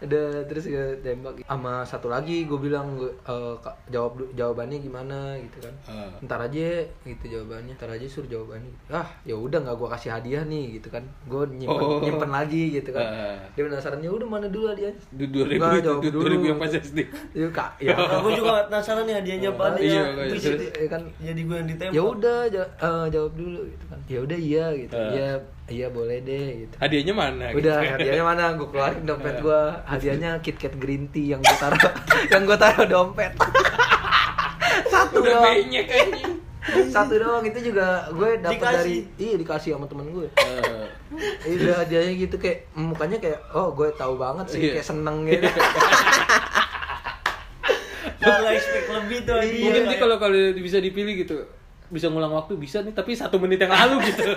[0.00, 5.34] Udah terus gue tembak sama satu lagi gue bilang gue eh, Kak, jawab jawabannya gimana
[5.36, 5.74] gitu kan.
[5.84, 6.10] Ah.
[6.20, 6.68] Ntar aja
[7.02, 8.70] gitu jawabannya, ntar aja suruh jawabannya.
[8.88, 11.02] Ah, ya udah nggak gue kasih hadiah nih gitu kan.
[11.24, 11.98] Gue nyimpen Oh.
[11.98, 13.02] nyimpen lagi gitu kan.
[13.02, 13.36] Ah.
[13.52, 15.02] Dia penasaran ya udah mana dulu hadiahnya.
[15.10, 16.22] Du 2000 Nggak, jawab du- dulu.
[16.30, 16.98] 2000 yang pas SD.
[17.32, 17.94] Ya kak, ya.
[18.16, 20.04] Aku juga penasaran nih hadiahnya apa nih Iya, ya.
[20.08, 20.52] kayak Terus terus.
[20.54, 21.92] jadi, Ya kan jadi gue yang ditembak.
[21.92, 25.10] ya udah eh, jawab dulu gitu kan ya udah iya gitu Ah.
[25.10, 25.30] iya
[25.68, 26.74] iya boleh deh gitu.
[26.76, 27.44] Hadiahnya mana?
[27.50, 27.92] udah gitu.
[27.94, 28.44] hadiahnya mana?
[28.52, 31.78] Gue keluarin dompet gue hadiahnya KitKat green tea yang gue taruh
[32.32, 33.32] yang gue taruh dompet.
[34.92, 35.54] Satu Udah doang.
[35.54, 35.88] anjing.
[36.86, 37.40] satu doang.
[37.42, 38.76] Itu juga gue dapet Dikasih.
[38.78, 40.84] dari iya dikasih sama temen gue Eh,
[41.50, 44.72] Iya hadiahnya gitu kayak mukanya kayak oh gue tahu banget sih Iya.
[44.74, 45.48] kayak seneng gitu
[48.18, 49.64] Malah expect lebih tuh hadiah.
[49.64, 51.36] Mungkin sih kalau kalau bisa dipilih gitu
[51.88, 54.28] bisa ngulang waktu bisa nih tapi satu menit yang lalu gitu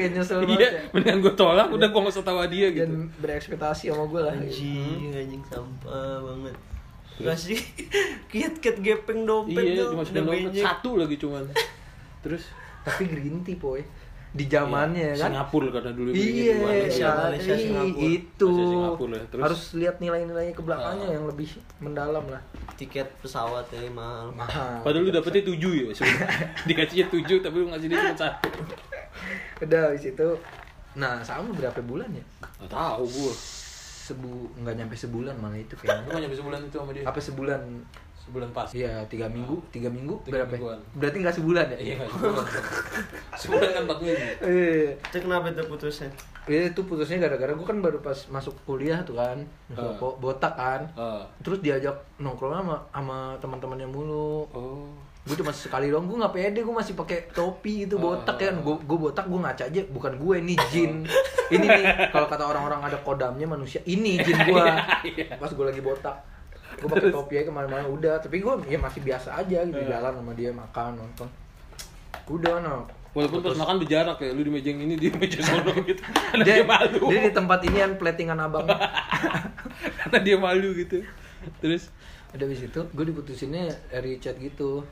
[0.00, 0.58] kayak nyesel banget ya.
[0.58, 4.20] iya mendingan gue tolak udah gue gak usah tahu dia gitu dan berekspektasi sama gue
[4.22, 6.56] lah Anjing, anjing sampah banget.
[7.20, 7.60] Kasih
[8.30, 9.92] kit-kit gepeng dompet iya tuh.
[9.94, 11.44] udah dompet satu lagi cuman
[12.18, 12.48] terus
[12.80, 13.84] tapi green tea poy
[14.30, 18.06] di zamannya Iya, kan Singapura karena dulu Iya, Malaysia, ya, Malaysia, ih, Singapura.
[18.06, 19.24] itu Malaysia, Singapura ya.
[19.26, 19.42] Terus?
[19.42, 21.14] harus lihat nilai-nilainya ke belakangnya Ah.
[21.18, 22.38] yang lebih mendalam lah.
[22.72, 24.30] Tiket pesawat ya mahal.
[24.30, 24.80] Mahal.
[24.80, 26.30] Padahal lu dapetnya tujuh ya sebenarnya.
[26.70, 28.48] Dikasihnya tujuh tapi lu ngasih dia cuma satu.
[29.58, 30.28] Udah habis itu,
[30.92, 32.24] nah sama berapa bulan ya?
[32.58, 33.32] Gak tau gue.
[34.00, 36.08] Sebu nggak nyampe sebulan malah itu Lu kayaknya.
[36.08, 37.04] gak nyampe sebulan itu sama dia?
[37.04, 37.60] Apa sebulan?
[38.20, 38.68] Sebulan pas.
[38.70, 40.52] Iya tiga minggu, tiga minggu Tiga berapa?
[40.52, 40.78] mingguan.
[40.94, 41.78] Berarti nggak sebulan ya?
[41.80, 42.46] Iya sebulan.
[43.40, 44.24] sebulan kan empat minggu.
[44.40, 44.90] Iya.
[44.98, 46.10] Itu kenapa itu putusnya?
[46.44, 49.38] Iya itu putusnya gara-gara gue kan baru pas masuk kuliah tuh kan,
[49.72, 49.94] Ah.
[49.94, 50.82] Bo- botak kan.
[50.94, 51.22] Ah.
[51.40, 54.46] Terus diajak nongkrong sama sama teman-temannya mulu.
[54.50, 54.90] Oh.
[55.30, 58.58] Gue cuma sekali doang gue nggak pede gue masih pakai topi itu botak kan.
[58.66, 61.06] Gue gue botak gue ngaca aja bukan gue ini jin.
[61.54, 64.66] Ini nih kalau kata orang-orang ada kodamnya manusia ini jin gue
[65.38, 66.18] pas gue lagi botak
[66.82, 68.18] gue pakai topi aja ke mana-mana udah.
[68.18, 71.30] Tapi gue ya masih biasa aja gitu jalan sama dia makan nonton.
[72.26, 72.90] Udah no.
[73.10, 75.98] Walaupun pas makan berjarak ya, lu di meja yang ini di meja sono gitu.
[75.98, 77.10] Karena dia, dia, malu.
[77.10, 78.66] dia di tempat ini kan platingan abang.
[80.06, 81.02] Karena dia malu gitu.
[81.58, 81.90] Terus?
[82.30, 84.86] Udah habis itu gue diputusinnya dari chat gitu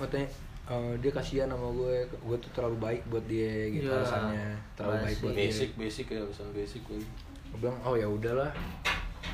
[0.00, 0.28] katanya
[0.66, 1.94] eh, dia kasihan sama gue.
[2.20, 4.46] Gue tuh terlalu baik buat dia gitu Ya, alasannya.
[4.74, 5.42] Terlalu baik buat dia.
[5.44, 6.98] Basic basic ya, pesan basic gue.
[7.50, 8.50] gue bilang oh ya udahlah.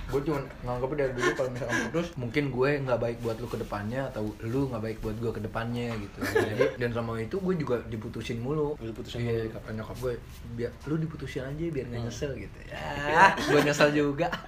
[0.06, 3.58] Gue cuma nganggapnya dari dulu kalau misalkan putus mungkin gue nggak baik buat lu ke
[3.58, 6.18] depannya atau lu nggak baik buat gue ke depannya gitu.
[6.46, 8.74] Jadi dan sama itu gue juga diputusin mulu.
[8.74, 9.52] Lu diputusin iya mulu.
[9.52, 10.14] kata nyokap gue
[10.54, 11.92] biar lu diputusin aja biar Hmm.
[11.92, 12.58] nggak nyesel gitu.
[12.70, 14.26] Ya gue nyesel juga.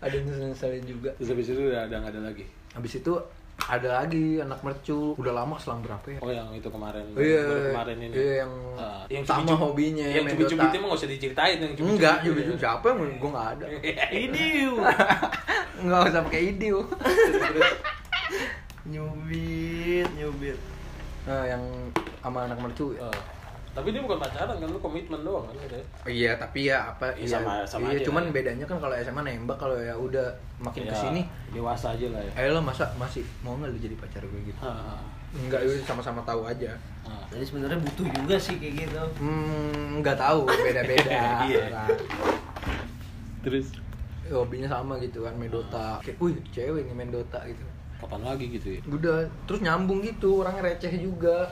[0.00, 1.10] Ada nyesel nyeselin juga.
[1.14, 2.44] Terus habis itu udah ada nggak ada lagi.
[2.70, 3.12] habis itu
[3.70, 7.06] ada lagi anak mercu udah lama selang berapa ya Oh yang itu kemarin.
[7.12, 8.12] Iya, baru kemarin ini.
[8.12, 11.94] iya, yang Ah, yang sama cubit-cubit- hobinya, Yang cubit-cubit emang gak usah diceritain yang cubit-cubit.
[11.94, 12.58] enggak itu juga ya.
[12.58, 13.66] siapa yang gue nggak ada
[14.24, 14.46] Ini
[15.84, 16.68] nggak usah pakai ide
[18.86, 20.58] nyubit, nyubit.
[21.22, 21.62] nah yang
[22.18, 23.06] sama anak mercu ya?
[23.70, 25.78] Tapi dia bukan pacaran kan, lu komitmen doang kan udah.
[26.04, 28.32] iya tapi ya apa Iya, sama- sama iya aja cuman lah.
[28.32, 30.26] bedanya kan kalau SMA nembak kalau ya udah
[30.58, 32.32] makin Ya, ke sini dewasa aja lah ya.
[32.36, 34.98] ayo lo masa masih mau nggak lu jadi pacar gue gitu Ah,
[35.32, 37.22] enggak itu sama-sama tahu aja ah.
[37.30, 38.98] Jadi sebenarnya butuh juga sih kayak gitu.
[39.18, 41.14] hmm nggak tahu beda-beda
[41.46, 41.86] Iya.
[43.40, 43.66] Terus
[44.28, 47.62] hobinya sama gitu kan main Dota kayak wih cewek nih main Dota gitu
[47.98, 48.80] kapan lagi gitu ya?
[48.88, 51.44] udah terus nyambung gitu orangnya receh juga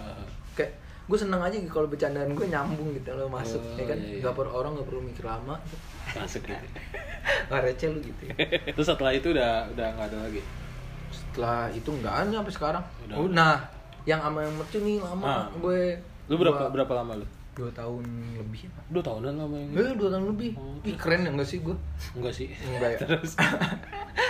[0.54, 0.72] kayak
[1.08, 4.08] gue seneng aja gitu kalau bercandaan gue nyambung gitu lo masuk Oh, ya kan iya,
[4.10, 4.20] iya.
[4.20, 5.56] nggak perlu orang nggak perlu mikir lama
[6.10, 6.52] Masuk gitu.
[7.48, 8.34] nggak receh lu gitu ya.
[8.74, 10.42] Terus setelah itu udah udah nggak ada lagi.
[11.08, 13.16] setelah itu nggak ada sampai sekarang Udah.
[13.16, 13.56] oh, nah
[14.04, 15.44] yang sama yang mercu nih lama Ah.
[15.50, 17.26] gue Lu berapa Dua- berapa lama lu?
[17.54, 18.04] dua tahun
[18.36, 21.42] lebih apa Dua tahunan lama yang eh dua tahun lebih Oh, Ih, keren ya nggak
[21.44, 21.74] sih gue
[22.14, 22.46] Enggak sih.
[22.54, 22.98] Enggak ya?
[23.02, 23.32] Terus.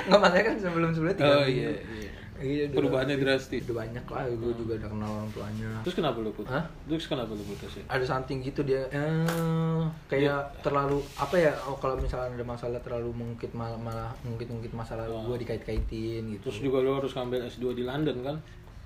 [0.07, 2.11] nggak makanya kan sebelum sebelumnya tiga Oh iya iya.
[2.39, 3.67] Iya, udah- Perubahannya drastis.
[3.67, 6.49] udah banyak lah gue juga udah kenal orang tuanya Terus kenapa lu putus?
[6.49, 6.65] Hah?
[6.87, 7.85] Terus kenapa lu putus ya?
[7.85, 13.11] ada something gitu dia eh kayak terlalu apa ya oh, kalau misalnya ada masalah terlalu
[13.13, 15.27] mengungkit malah malah mengungkit-ungkit masalah Oh.
[15.27, 18.37] gue dikait-kaitin gitu Terus juga lu harus ngambil S2 di London kan?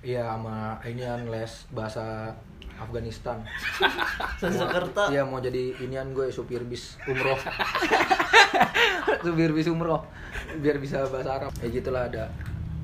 [0.00, 2.32] Iya sama ini kan les bahasa
[2.74, 3.38] Afghanistan.
[4.40, 5.06] Sansekerta.
[5.06, 7.38] Iya mau jadi inian gue supir bis umroh.
[9.22, 10.02] supir bis umroh
[10.54, 11.52] biar bisa bahasa Arab.
[11.58, 12.26] Ya gitulah ada.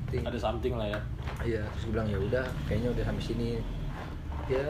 [0.09, 0.23] Ting.
[0.23, 0.99] ada something lah ya
[1.39, 3.49] Iya, terus gue bilang ya udah, kayaknya udah sampai sini.
[4.45, 4.65] Ya,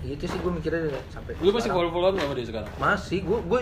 [0.00, 1.34] gitu sih gue mikirnya udah sampai.
[1.36, 3.60] lu masih follow followan gak sama dia sekarang Masih, gue gue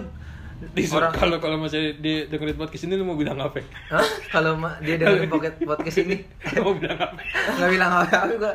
[0.70, 4.04] di orang kalau kalau masih di dengerin podcast ini lu mau bilang apa Hah?
[4.30, 6.22] Kalau ma- dia dengerin podcast podcast ini
[6.62, 7.18] mau bilang apa
[7.58, 8.54] nggak bilang apa-apa gue.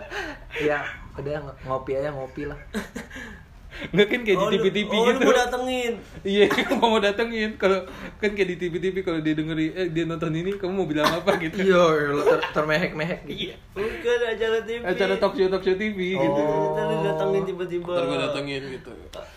[0.62, 0.80] Ya,
[1.14, 2.56] udah ng- ngopi aja ngopi lah.
[3.88, 5.94] nggak kan kayak Oh, di lu- TV TV oh, gitu lu mau datengin.
[6.24, 7.80] iya kamu mau datengin kalau
[8.18, 11.06] kan kayak di TV TV kalau dia dengerin eh dia nonton ini kamu mau bilang
[11.06, 13.20] apa gitu Iya, lo ter termehek-mehek.
[13.24, 13.38] gitu.
[13.46, 14.82] iya Bukan acara TV.
[14.82, 16.74] acara talk show talk show TV gitu Oh.
[16.74, 17.92] Ntar lu datengin tiba-tiba.
[17.92, 18.92] ntar gue datengin gitu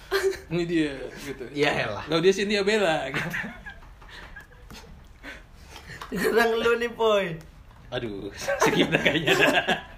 [0.52, 0.90] ini dia
[1.20, 2.04] gitu Iya lah.
[2.04, 3.28] kalau dia Cindy Bella gitu
[6.10, 7.26] Sekarang lu nih, Poy.
[7.88, 8.30] aduh
[8.86, 9.89] dah kayaknya dah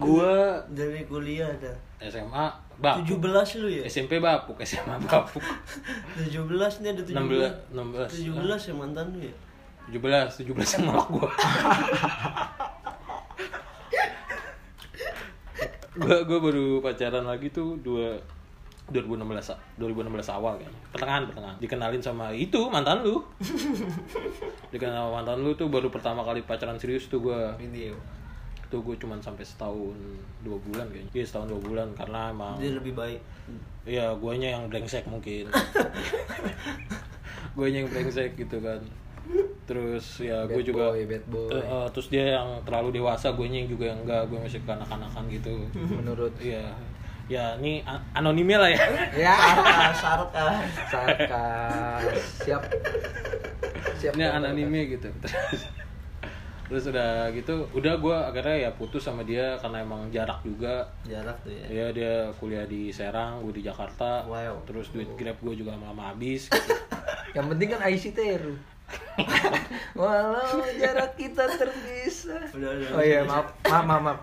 [0.00, 1.76] gua Dari kuliah dah.
[2.00, 2.48] SMA
[2.80, 3.82] bapuk 17 lu ya?
[3.84, 5.44] SMP bapuk SMA bapuk
[6.16, 6.40] 17
[6.80, 7.76] nih ada 16 17.
[7.76, 9.34] 16 17 ya mantan lu ya?
[9.92, 11.28] 17 17 yang nolak gua
[16.00, 18.16] gua gua baru pacaran lagi tuh dua
[18.90, 23.22] 2016 2016 awal kayaknya pertengahan pertengahan dikenalin sama itu mantan lu
[24.72, 27.94] dikenal sama mantan lu tuh baru pertama kali pacaran serius tuh gua Video.
[28.70, 29.98] Tuh gue cuman sampai setahun
[30.40, 33.20] dua bulan kayaknya iya setahun dua bulan karena emang Dia lebih baik.
[33.82, 35.50] Iya, guanya yang brengsek mungkin.
[37.58, 38.78] guanya yang brengsek gitu kan.
[39.66, 41.50] Terus ya gue juga boy, bad boy.
[41.50, 45.24] Eh, eh, terus dia yang terlalu dewasa, guanya yang juga yang enggak, gue masih kanak-kanakan
[45.30, 45.54] gitu.
[45.74, 46.70] Menurut Iya.
[47.30, 47.78] Ya, ini
[48.10, 48.82] anonimnya lah ya.
[49.14, 49.34] ya
[50.02, 50.66] sarkas.
[50.90, 52.02] sarkas
[52.42, 52.62] siap
[53.96, 55.06] siap Ini anonimnya gitu.
[55.22, 55.62] Terus
[56.70, 60.86] Terus udah gitu, udah gue akhirnya ya putus sama dia karena emang jarak juga.
[61.02, 61.66] Jarak tuh ya.
[61.66, 64.22] Ya dia kuliah di Serang, gue di Jakarta.
[64.30, 64.62] Wow.
[64.70, 66.46] Terus duit Grab gue juga lama-lama habis.
[66.46, 66.74] Gitu.
[67.36, 68.54] yang penting kan IC Teru
[69.98, 72.88] walau jarak kita terpisah Udah, udah.
[72.98, 74.20] oh iya maaf maaf maaf, maaf.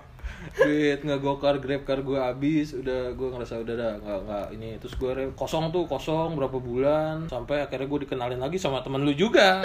[0.59, 4.69] duit nggak gokar grab car gue habis udah gue ngerasa udah dah nggak nggak ini
[4.79, 9.15] terus gue kosong tuh kosong berapa bulan sampai akhirnya gue dikenalin lagi sama temen lu
[9.15, 9.63] juga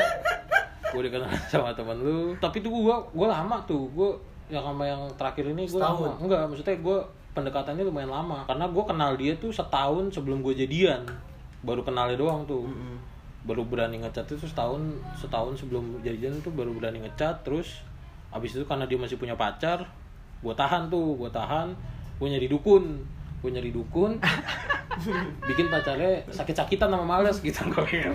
[0.92, 2.36] gue dikenalin sama temen lu.
[2.36, 3.88] Tapi tuh gue gue lama tuh.
[3.96, 4.12] Gue
[4.52, 6.12] yang sama yang terakhir ini gue lama.
[6.20, 6.98] Enggak maksudnya gue
[7.32, 8.44] pendekatannya lumayan lama.
[8.44, 11.02] Karena gue kenal dia tuh setahun sebelum gue jadian.
[11.64, 12.68] Baru kenalnya doang tuh.
[12.68, 13.10] Mm-mm.
[13.42, 14.78] baru berani ngecat itu setahun
[15.18, 17.42] setahun sebelum jadian tuh baru berani ngecat.
[17.42, 17.82] Terus
[18.30, 19.82] abis itu karena dia masih punya pacar
[20.44, 21.18] gue tahan tuh.
[21.18, 21.74] Gue tahan
[22.22, 23.02] gue nyari dukun.
[23.42, 24.22] Gue nyari dukun
[25.50, 27.58] bikin pacarnya sakit-sakitan sama males gitu.
[27.66, 27.82] gue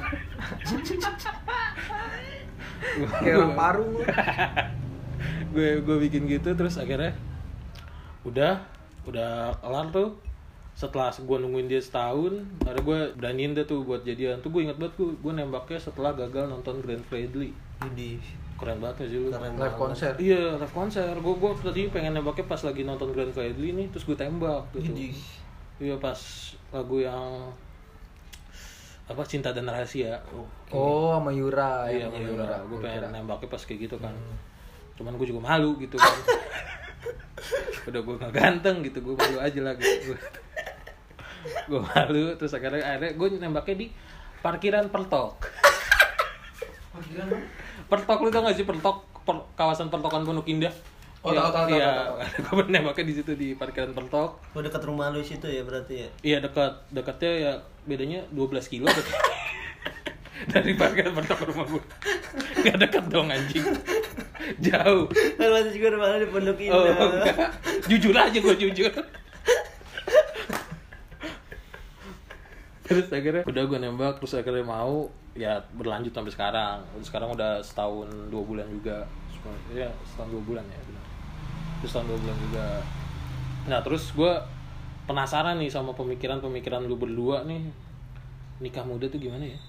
[3.24, 3.88] kayak orang paru.
[5.54, 7.16] Gue gue bikin gitu terus akhirnya
[8.28, 8.62] udah
[9.10, 10.20] udah kelar tuh.
[10.78, 14.38] Setelah gue nungguin dia setahun akhirnya gue beraniin deh tuh buat jadian.
[14.46, 17.50] Tuh gue inget banget gue gue nembaknya setelah gagal nonton Grand Friendly
[17.82, 18.22] Jadi
[18.58, 19.30] keren banget sih lu.
[19.30, 19.78] Keren live banget.
[19.78, 20.12] konser?
[20.18, 21.14] Iya, live konser.
[21.18, 24.94] Gue gue tadi pengen nembaknya pas lagi nonton Grand Friendly nih, terus gue tembak gitu.
[24.94, 25.08] Jadi
[25.78, 26.18] Iya pas
[26.74, 27.54] lagu yang
[29.08, 30.20] apa cinta dan rahasia.
[30.70, 32.58] oh sama Yura iya, yang sama Yura.
[32.68, 33.08] Gue Gua pengen kira.
[33.16, 34.12] nembaknya pas kayak gitu kan.
[35.00, 36.18] Cuman gue juga malu gitu kan.
[37.88, 40.12] Udah gue gak ganteng gitu, gue malu aja lah gitu.
[41.72, 43.88] gue malu, terus akhirnya akhirnya gue nembaknya di
[44.44, 45.40] parkiran Pertok.
[47.88, 50.74] Pertok lu tau gak sih Pertok per- kawasan Pertokan Pondok Indah?
[51.20, 52.16] Oh, tahu, tahu, tahu, Iya, tahu,
[52.62, 54.32] gue nembaknya di situ di parkiran Pertok.
[54.54, 56.10] Oh dekat rumah lu situ ya berarti ya?
[56.24, 57.52] Iya dekat, dekatnya ya
[57.84, 58.88] bedanya 12 kilo
[60.54, 61.84] dari parkiran Pertok ke rumah gue.
[62.64, 63.66] Gak dekat dong anjing.
[64.62, 65.10] Jauh.
[65.10, 66.96] Kan masih juga rumah lu di Pondok Oh, Indah.
[66.96, 67.38] enggak.
[67.90, 68.94] Jujur aja gue jujur.
[72.88, 77.60] terus akhirnya udah gue nembak terus akhirnya mau ya berlanjut sampai sekarang terus sekarang udah
[77.60, 79.04] setahun dua bulan juga
[79.76, 80.80] ya setahun dua bulan ya
[81.80, 82.66] terus setahun dua bulan juga.
[83.68, 84.34] Nah terus gue
[85.04, 87.64] penasaran nih sama pemikiran-pemikiran lu berdua nih.
[88.58, 89.60] Nikah muda tuh gimana ya?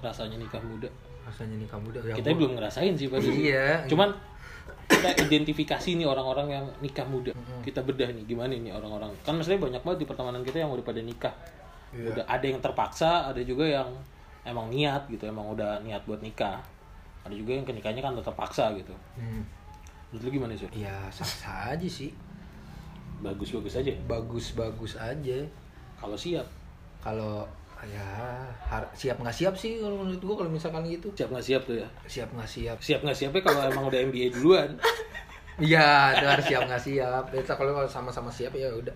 [0.00, 0.88] Rasanya nikah muda.
[1.22, 3.84] Rasanya nikah muda ya kita gua- belum ngerasain sih pada Iya.
[3.84, 4.12] cuman
[4.84, 7.32] kita identifikasi nih orang-orang yang nikah muda.
[7.60, 9.12] Kita bedah nih gimana nih orang-orang.
[9.20, 11.34] Kan maksudnya banyak banget di pertemanan kita yang udah pada nikah.
[11.90, 12.10] Iya.
[12.10, 13.86] udah ada yang terpaksa ada juga yang
[14.42, 16.58] emang niat gitu emang udah niat buat nikah.
[17.22, 18.90] Ada juga yang kenikahnya kan udah terpaksa gitu.
[19.14, 19.46] Hmm.
[20.14, 20.70] Menurut lu gimana sih?
[20.78, 22.14] Ya sah-sah aja sih.
[23.18, 23.90] Bagus-bagus aja?
[24.06, 25.38] Bagus-bagus aja.
[25.98, 26.46] Kalau siap?
[27.02, 27.42] Kalau
[27.82, 28.06] ya
[28.70, 31.10] har- siap nggak siap sih kalau menurut gua kalau misalkan gitu.
[31.18, 31.88] Siap nggak siap tuh ya?
[32.06, 32.78] Siap nggak siap.
[32.78, 34.70] Siap nggak siapnya kalau emang udah MBA duluan.
[35.54, 37.24] Iya, itu harus siap nggak siap.
[37.30, 38.90] Kalau sama-sama siap ya udah.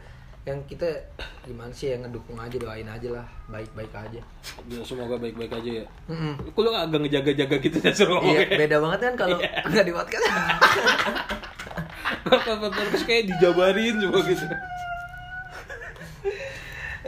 [0.49, 0.89] Yang kita
[1.45, 4.21] gimana sih yang ngedukung aja doain aja lah, baik-baik aja.
[4.65, 5.87] Ya, semoga baik-baik aja ya.
[6.09, 6.57] Mm-mm.
[6.57, 10.25] Kok lu agak ngejaga-jaga gitu ya suruh Iya, beda banget kan kalau nggak di podcast.
[12.89, 14.45] Terus kayak dijabarin cuma gitu.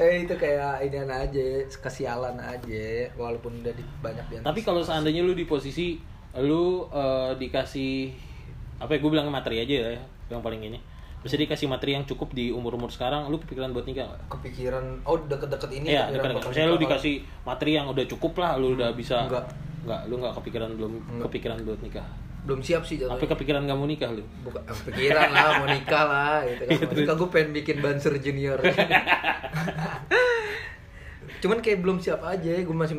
[0.01, 1.45] eh itu kayak ini aja,
[1.81, 5.97] kesialan aja, walaupun udah di, banyak di Tapi kalau seandainya lu di posisi
[6.37, 8.13] lu eh, dikasih
[8.81, 10.90] apa ya gue bilang materi aja ya yang paling ini.
[11.21, 14.21] Bisa dikasih materi yang cukup di umur-umur sekarang, lu kepikiran buat nikah nggak?
[14.33, 15.93] kepikiran, oh deket-deket ini.
[15.93, 19.29] Iya, kepikiran dekat bakal Misalnya lu dikasih materi yang udah cukup lah, lu udah bisa
[19.29, 19.45] Enggak.
[19.85, 21.25] Enggak, lu nggak kepikiran belum Enggak.
[21.29, 22.09] kepikiran buat nikah.
[22.41, 23.31] belum siap sih Tapi jatuhnya.
[23.37, 24.25] kepikiran gak mau nikah lu.
[24.49, 26.89] Bukan eh, pikiran lah mau nikah lah gitu kan.
[26.89, 28.57] Mau nikah gue pengen bikin banser junior.
[31.45, 32.97] Cuman kayak belum siap aja, gue masih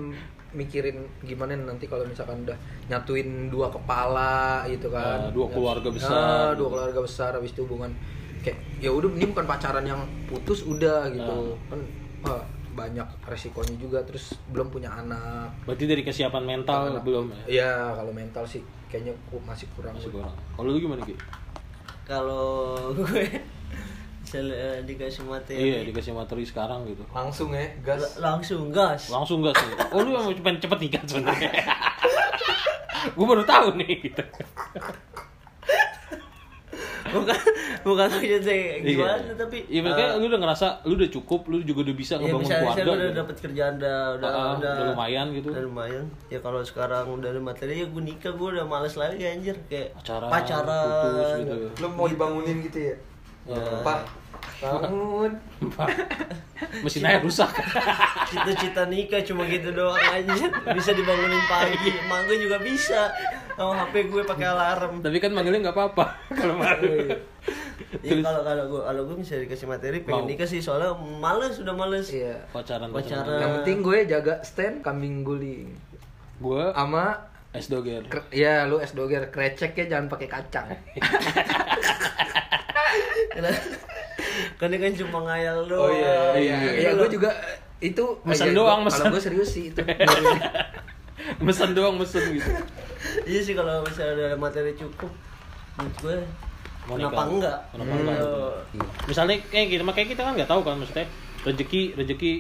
[0.52, 2.58] mikirin gimana nanti kalau misalkan udah
[2.92, 5.28] nyatuin dua kepala gitu kan.
[5.28, 6.12] Ah, dua keluarga besar.
[6.12, 7.92] Ah, dua keluarga besar habis itu hubungan
[8.42, 11.56] kayak ya udah ini bukan pacaran yang putus udah gitu.
[11.56, 11.72] Ah.
[11.72, 11.80] Kan
[12.72, 15.52] banyak resikonya juga terus belum punya anak.
[15.68, 17.04] Berarti dari kesiapan mental Anak.
[17.04, 17.44] belum ya?
[17.48, 19.12] Iya, kalau mental sih kayaknya
[19.44, 19.96] masih kurang.
[20.00, 20.32] Masih kurang.
[20.56, 21.16] Kalau lu gimana Ki?
[22.08, 23.24] Kalau gue
[24.82, 27.04] dikasih materi Iya, dikasih materi sekarang gitu.
[27.10, 28.00] Langsung ya, gas.
[28.16, 29.08] la- langsung gas.
[29.08, 29.70] Langsung gak sih?
[29.94, 31.52] Oh lu emang pengen cepet nikah sebenarnya?
[33.12, 34.24] gue baru tahu nih gitu.
[37.12, 37.36] bukan
[37.84, 41.84] bukan maksudnya gimana tapi Iya, makanya eh, lu udah ngerasa lu udah cukup, lu juga
[41.84, 42.78] udah bisa ya ngebangun misalnya keluarga.
[42.78, 43.20] saya udah gitu.
[43.20, 45.50] dapat kerjaan udah udah, Ah, udah udah lumayan gitu.
[45.52, 49.24] udah lumayan ya kalau sekarang udah ada materi ya gue nikah gue udah males lagi
[49.26, 51.56] anjir kayak Pacaran, pacaran putus gitu.
[51.84, 52.96] Lu mau dibangunin gitu ya?
[53.44, 53.58] Ya.
[53.82, 54.00] Pak,
[54.60, 55.32] bangun.
[56.80, 57.50] Mesin air rusak.
[58.30, 63.12] cita-cita nikah cuma gitu doang anjir bisa dibangunin pagi emang gue juga bisa
[63.52, 66.06] sama HP gue pakai alarm Tapi kan manggilnya nggak apa-apa
[66.40, 67.12] kalau malu.
[68.00, 70.30] ya kalau kalau gue kalau gue bisa dikasih materi pengen Mau.
[70.30, 72.40] nikah sih soalnya males udah males Iya.
[72.48, 73.36] Pacaran, Pacaran.
[73.36, 75.76] Yang penting gue jaga stand kambing guling.
[76.38, 77.20] Gue Sama
[77.52, 78.06] es doger.
[78.06, 80.68] kre- ya lu es doger kreceknya jangan pakai kacang.
[83.32, 83.52] karena
[84.60, 86.56] karena kan cuma ngayal Oh doang iya, iya.
[86.58, 86.72] Iya.
[86.78, 87.30] Iya, gue juga
[87.80, 89.00] itu Mesen doang, gua- mesen.
[89.00, 89.82] Kalau gue serius sih itu.
[91.46, 92.52] mesen doang mesen gitu.
[93.24, 95.10] iya sih kalau misalnya ada materi cukup
[95.76, 96.18] menurut gue
[96.82, 98.18] Mau kenapa enggak Kenapa enggak?
[98.72, 98.90] Iya.
[99.06, 101.06] Misalnya kayak gitu, makanya kita kan nggak tahu kan maksudnya
[101.42, 102.34] rezeki rezeki.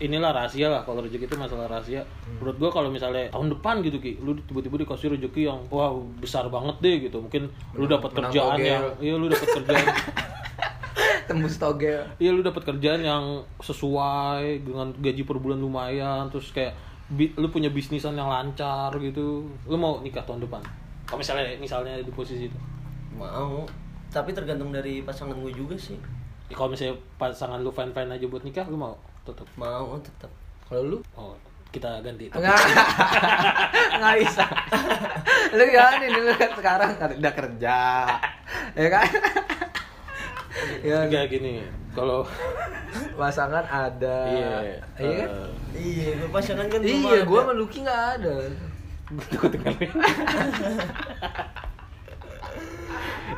[0.00, 2.00] Inilah rahasia lah kalau rezeki itu masalah rahasia.
[2.40, 6.48] Menurut gua kalau misalnya tahun depan gitu ki lu tiba-tiba dikasih rezeki yang wah besar
[6.48, 7.20] banget deh gitu.
[7.20, 8.66] Mungkin lu dapat kerjaan togel.
[8.66, 9.86] yang iya lu dapat kerjaan.
[11.28, 12.02] Tembus togel.
[12.16, 13.24] iya lu dapat kerjaan yang
[13.60, 16.72] sesuai dengan gaji per bulan lumayan terus kayak
[17.12, 19.44] bi- lu punya bisnisan yang lancar gitu.
[19.68, 20.64] Lu mau nikah tahun depan?
[21.04, 22.58] Kalau misalnya misalnya di posisi itu.
[23.12, 23.68] Mau.
[24.08, 25.96] Tapi tergantung dari pasangan gue juga sih.
[26.48, 30.30] Ya, kalau misalnya pasangan lu fine fine aja buat nikah lu mau tetap mau tetap
[30.64, 31.34] Kalau lu oh
[31.68, 32.36] kita ganti topik.
[32.38, 32.60] Enggak.
[33.96, 34.44] Enggak bisa.
[35.52, 37.78] lu ya ini lu kan sekarang udah kerja.
[38.72, 39.08] Ya kan?
[40.80, 42.28] ya Kayak gini kalau
[43.20, 44.18] pasangan ada.
[44.28, 44.52] iya
[44.96, 45.28] Iya kan?
[45.28, 48.36] eh, iya gue pasangan kan Iya, gua sama Lucky nggak ada.
[49.12, 49.92] gue dengerin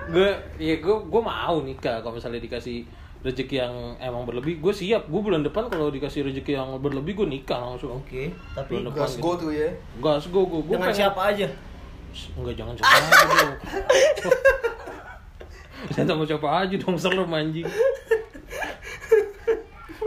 [0.06, 2.86] gue iya gue gue mau nikah kalau misalnya dikasih
[3.24, 5.08] rezeki yang emang berlebih gue siap.
[5.08, 7.96] Gue bulan depan kalau dikasih rezeki yang berlebih gue nikah langsung.
[8.04, 9.32] Oke tapi Bulan depan gitu.
[9.40, 9.68] tuh ya.
[10.04, 11.48] gas gue gue gue dengan siapa aja?
[12.38, 13.10] Enggak jangan siapa aja
[13.42, 13.54] dong
[15.90, 16.96] jangan sama siapa aja dong.
[17.00, 17.66] Serem anjing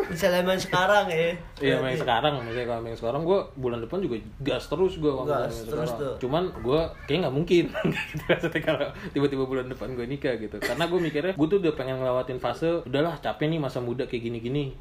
[0.07, 4.15] misalnya main sekarang ya Iya main sekarang, misalnya kalau main sekarang gue bulan depan juga
[4.39, 5.99] gas terus gue kalau Gas main terus sekarang.
[5.99, 6.13] tuh.
[6.25, 7.65] Cuman gue kayak nggak mungkin
[8.13, 10.57] gitu maksudnya kalau tiba-tiba bulan depan gue nikah gitu.
[10.57, 14.29] Karena gue mikirnya gue tuh udah pengen ngelewatin fase udahlah capek nih masa muda kayak
[14.29, 14.73] gini-gini.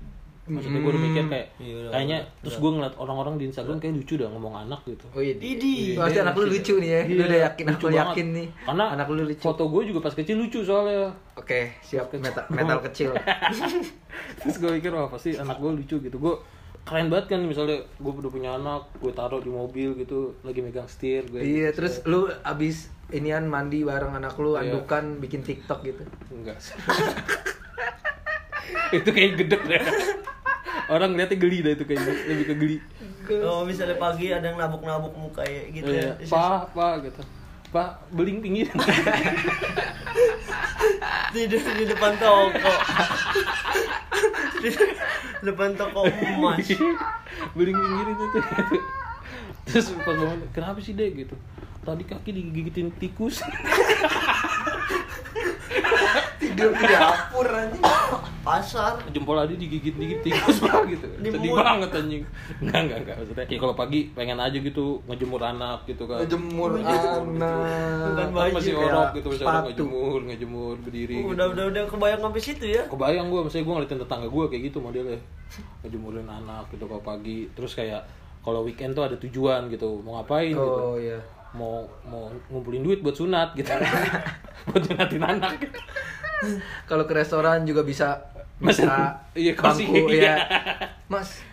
[0.47, 3.95] Maksudnya gue udah mikir kayak Iya, udah, kayaknya terus gue ngeliat orang-orang di Instagram kayak
[3.99, 5.05] lucu dah ngomong anak gitu.
[5.11, 5.35] Oh iya.
[5.35, 5.99] Didi.
[5.99, 7.01] Pasti anak lu lucu nih ya.
[7.07, 8.01] Lu udah yakin lucu aku banget.
[8.07, 8.47] yakin nih.
[8.63, 9.43] Karena anak lu lucu.
[9.43, 11.11] foto gue juga pas kecil lucu soalnya.
[11.35, 13.11] Oke, siap metal, metal kecil.
[14.41, 16.35] terus gue mikir wah pasti anak gue lucu gitu gue
[16.83, 20.87] keren banget kan misalnya gue udah punya anak gue taruh di mobil gitu lagi megang
[20.87, 24.71] setir gue iya, terus lu abis inian mandi bareng anak lu, Iya.
[24.73, 26.03] andukan bikin TikTok gitu.
[26.31, 26.57] enggak
[28.95, 29.83] itu kayak gedek deh
[30.87, 32.77] orang ngeliatnya geli dah itu kayaknya lebih ke geli.
[33.43, 36.15] Oh misalnya pagi ada yang nabuk-nabuk muka ya gitu iya.
[36.19, 36.31] ya.
[36.31, 37.23] Pak pak gitu.
[37.75, 38.71] Pak beling pinggir
[41.35, 42.73] tidur di depan toko.
[44.63, 44.71] Di
[45.43, 46.67] depan toko emas.
[47.59, 48.79] Beling pinggir itu tuh gitu.
[49.67, 51.27] terus pas bangun kenapa sih dek?
[51.27, 51.35] gitu.
[51.83, 53.43] Tadi kaki digigitin tikus
[56.57, 57.85] tidur di dapur anjing.
[58.47, 58.95] pasar.
[59.11, 61.07] Jempol Adi digigit digit tikus pak gitu.
[61.23, 62.23] Di sedih banget anjing.
[62.63, 63.17] Enggak enggak enggak.
[63.19, 66.23] Maksudnya ya kalau pagi pengen aja gitu ngejemur anak gitu kan.
[66.23, 68.15] Ngejemur Bukan anak.
[68.15, 71.29] Kan masih kayak orok gitu masih orok ngejemur ngejemur berdiri gitu.
[71.35, 72.83] udah udah udah kebayang sampai situ ya?
[72.87, 75.21] Kebayang gue misalnya gue ngeliatin tetangga gue kayak gitu modelnya.
[75.83, 77.51] Ngejemurin anak gitu kalau pagi.
[77.51, 78.03] Terus kayak
[78.47, 80.63] kalau weekend tuh ada tujuan gitu mau ngapain gitu.
[80.79, 81.19] Oh iya.
[81.57, 83.75] mau mau ngumpulin duit buat sunat gitu.
[84.67, 85.79] Buat sunatin anak gitu.
[86.91, 88.21] Kalau ke restoran juga bisa
[88.57, 90.33] bisa iya, bangku iya.
[90.33, 90.37] ya.
[91.13, 91.45] Mas,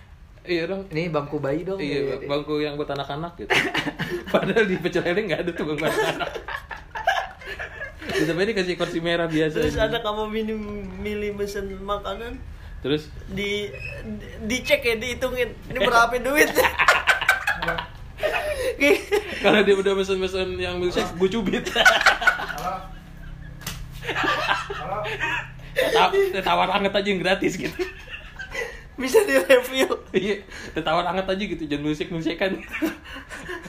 [0.44, 1.76] iya dong ini bangku bayi dong.
[1.78, 2.28] iya Gitu.
[2.28, 3.52] bangku yang buat anak-anak gitu
[4.34, 6.32] padahal di pecel lele nggak ada tuh bangku anak
[8.14, 9.84] Tapi ini kasih kursi merah biasa terus gitu.
[9.84, 10.58] ada kamu milih
[11.00, 12.40] milih mesen makanan
[12.80, 13.68] terus di
[14.04, 16.52] di- dicek ya dihitungin ini berapa duit
[19.40, 21.68] kalau dia udah mesen-mesen yang milkshake gue cubit
[25.74, 26.14] Ta-
[26.46, 27.74] tawar anget aja yang gratis gitu.
[28.94, 30.46] Bisa direview iya
[30.78, 32.54] tawar anget aja gitu jangan milkshake kan.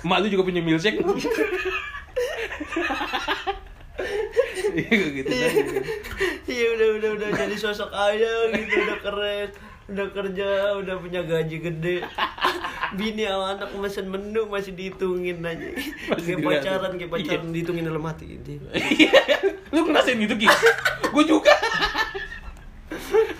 [0.04, 1.00] Emak lu juga punya milkshake.
[4.74, 5.30] Iya gitu.
[5.30, 5.52] Dah.
[6.50, 9.48] iya udah udah udah jadi sosok ayah gitu udah keren
[9.84, 11.96] udah kerja udah punya gaji gede.
[12.98, 15.66] Bini sama anak mesen menu masih dihitungin aja.
[16.14, 17.50] Masih kayak pacaran kayak pacaran Iya.
[17.50, 19.18] dihitungin dalam hati ini Iya,
[19.74, 20.66] lu ngerasain gitu gitu
[21.04, 21.50] gue juga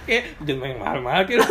[0.09, 1.45] kayak jangan main mahal-mahal gitu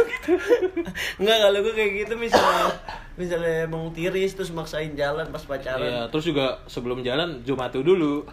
[1.22, 2.68] Enggak kalau gue kayak gitu misalnya
[3.14, 8.26] misalnya emang tiris terus maksain jalan pas pacaran Iya, terus juga sebelum jalan Jumatu dulu.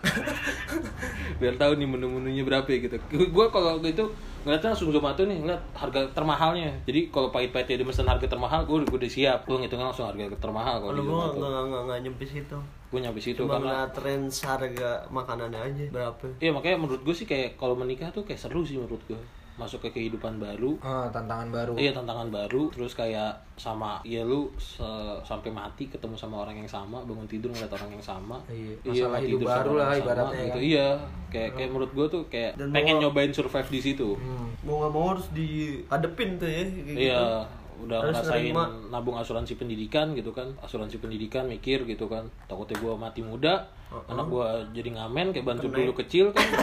[1.36, 2.96] Biar tahu nih menu-menunya berapa ya gitu.
[3.28, 4.08] Gua kalau gitu
[4.48, 6.72] ngeliatnya langsung Jumatu nih, ngeliat harga termahalnya.
[6.88, 9.44] Jadi kalau pahit-pahit dia mesen harga termahal, gua gua udah siap.
[9.44, 11.36] Gua ngitungnya langsung harga termahal kalau kalau di gue Jumatu.
[11.36, 12.58] nggak nggak nggak nyampe situ
[12.90, 17.22] Gua nyampe situ cuma karena tren harga makanannya aja berapa Iya makanya menurut gue sih
[17.28, 19.20] kayak kalau menikah tuh kayak seru sih menurut gue
[19.60, 21.72] masuk ke kehidupan baru Ah, tantangan baru.
[21.74, 24.80] Iya tantangan baru terus kayak sama ya lu se-
[25.22, 29.04] sampai mati ketemu sama orang yang sama bangun tidur ngeliat orang yang sama Iya, Iya,
[29.04, 30.64] masalah hidup tidur baru lah yang sama, ibaratnya gitu kan.
[30.64, 30.88] iya
[31.28, 34.48] kayak kayak menurut gue tuh kayak Dan pengen mau- nyobain survive di situ Hmm.
[34.62, 37.59] mau nggak mau harus dihadepin tuh ya kayak iya gitu.
[37.86, 38.64] Udah Harus ngerasain nerima.
[38.88, 40.52] nabung asuransi pendidikan gitu kan.
[40.60, 42.28] Asuransi pendidikan mikir gitu kan.
[42.46, 43.66] Takutnya gue mati muda
[44.06, 44.46] anak gue
[44.78, 45.78] jadi ngamen kayak bantu Kenek.
[45.82, 46.46] dulu kecil kan.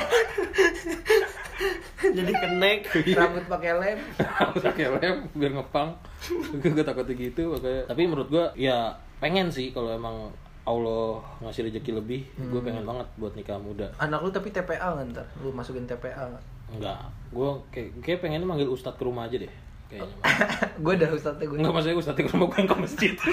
[1.98, 2.86] Jadi kenek
[3.18, 4.00] Rambut pakai lem.
[4.70, 5.90] pakai lem biar ngepang.
[6.62, 7.84] Gue takutnya gitu makanya.
[7.90, 10.30] Tapi menurut gue ya pengen sih kalau emang
[10.64, 12.22] Allah ngasih rezeki lebih.
[12.38, 13.90] Gue pengen banget buat nikah muda.
[13.98, 15.26] Anak lu tapi TPA nggak ntar?
[15.42, 16.46] Lu masukin TPA nggak?
[16.68, 17.00] enggak
[17.32, 19.48] gue kayak kayak pengen manggil ustadz ke rumah aja deh
[19.88, 20.14] kayaknya
[20.84, 21.58] gue udah ustadznya gue.
[21.58, 23.14] enggak maksudnya ustadz ke rumah bukan ke masjid.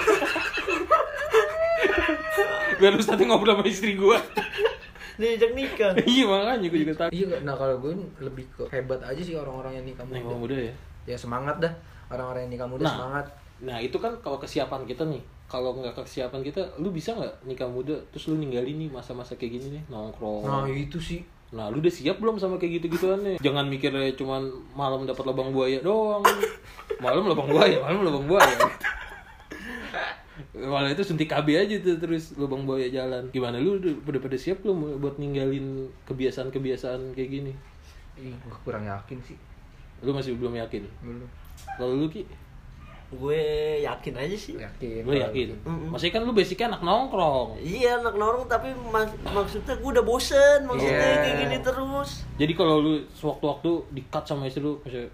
[2.75, 4.17] Biar ustadz ngobrol sama istri gue
[5.15, 5.95] diajak nikah.
[6.03, 7.15] Iya makanya gue juga takut.
[7.15, 10.35] Iya, nah kalau gue lebih ke hebat aja sih orang-orang yang nikah nikah muda.
[10.35, 10.73] muda ya?
[11.07, 11.71] Ya semangat dah.
[12.11, 12.91] Orang-orang yang nikah muda Nah.
[12.91, 13.25] semangat.
[13.63, 15.23] Nah itu kan kalau kesiapan kita nih.
[15.45, 17.95] Kalau nggak kesiapan kita Lu bisa nggak nikah muda?
[18.11, 20.43] Terus lu ninggalin nih masa-masa kayak gini nih Nongkrong.
[20.43, 21.23] Nah itu sih.
[21.53, 23.37] Nah lu udah siap belum sama kayak gitu-gituannya?
[23.37, 26.25] Jangan mikirnya cuman malam dapat lubang buaya doang.
[26.97, 28.65] Malam lubang buaya, malam lubang buaya.
[30.55, 33.29] Malah itu suntik KB aja tuh terus lubang buaya jalan.
[33.29, 37.53] Gimana lu udah pada siap belum buat ninggalin kebiasaan-kebiasaan kayak gini?
[38.15, 39.35] Ih, kurang yakin sih.
[40.03, 40.87] Lu masih belum yakin?
[41.03, 41.27] Belum.
[41.79, 42.27] Kalau lu Ki,
[43.07, 43.41] gue
[43.81, 45.01] yakin aja sih Yakin.
[45.01, 45.47] lu kalau yakin?
[45.61, 45.89] Mm-mm.
[45.89, 50.59] Masih kan lu basicnya anak nongkrong iya anak norong tapi mak- maksudnya gue udah bosen
[50.63, 51.21] maksudnya Iya.
[51.21, 55.13] kayak gini terus Jadi kalau lu sewaktu-waktu di-cut sama istri lu misalnya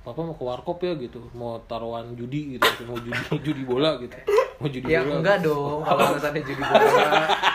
[0.00, 3.16] Papa mau ke warkop ya gitu, mau taruhan judi gitu, mau judi
[3.46, 4.12] judi bola gitu,
[4.54, 5.16] mau judi Ya bola.
[5.16, 6.84] enggak dong kalau alasannya judi bola.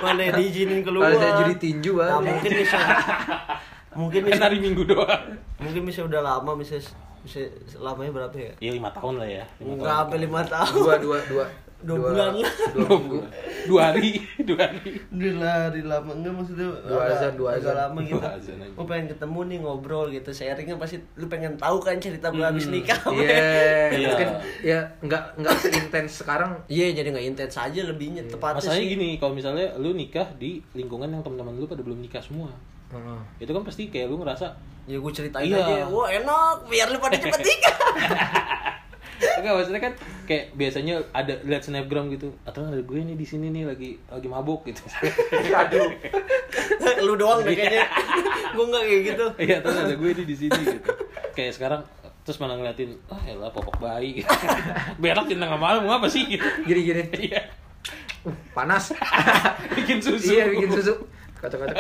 [0.02, 2.78] mana diizinin keluar Kalau saya judi tinju nah, mungkin bisa
[4.00, 5.24] mungkin Kan bisa hari Minggu doang.
[5.58, 6.78] mungkin bisa udah lama bisa
[7.22, 7.40] bisa
[7.76, 9.46] lamanya berapa ya Ya lima tahun lah ya.
[9.60, 11.46] lima nggak sampai lima tahun Dua dua dua.
[11.80, 12.54] Dua bulan lah.
[12.76, 13.24] Dua minggu.
[13.64, 15.00] Dua hari, dua hari.
[15.32, 17.72] Lah, hari lama enggak maksudnya Dua azan, dua azan.
[17.72, 18.20] lama gitu.
[18.20, 18.68] Dua azan aja.
[18.70, 22.68] Gue pengen ketemu nih ngobrol gitu, sharingnya pasti lu pengen tahu kan cerita gue habis
[22.68, 23.00] nikah.
[23.10, 24.12] Iya, Iya.
[24.14, 24.30] kan
[24.62, 26.52] ya enggak enggak seintens sekarang.
[26.68, 28.92] Iya, jadi nggak intens aja lebihnya tepatnya Masalahnya sih.
[28.92, 32.52] gini, kalau misalnya lu nikah di lingkungan yang teman-teman lu pada belum nikah semua,
[32.90, 33.20] Heeh.
[33.42, 34.48] itu kan pasti kayak lu ngerasa
[34.90, 35.62] Ya gue ceritain Iya.
[35.62, 37.76] aja, wah enak, biar lu pada cepet nikah.
[39.40, 39.94] Enggak maksudnya kan
[40.26, 44.26] kayak biasanya ada lihat snapgram gitu atau ada gue nih di sini nih lagi lagi
[44.26, 44.82] mabuk gitu.
[45.62, 45.94] Aduh.
[47.06, 47.86] lu doang deh kayaknya.
[48.56, 49.26] gue nggak kayak gitu.
[49.38, 50.90] Iya, terus ada gue nih di sini gitu.
[51.38, 51.82] Kayak sekarang
[52.26, 54.26] terus mana ngeliatin, ah ya popok bayi.
[54.26, 54.34] Gitu.
[54.98, 56.46] Berak di tengah malam mau apa sih gitu.
[56.66, 57.06] Gini-gini.
[57.30, 57.42] Iya.
[58.58, 58.90] Panas.
[59.78, 60.34] Bikin susu.
[60.34, 61.19] iya, bikin susu.
[61.40, 61.76] Kacak-kacak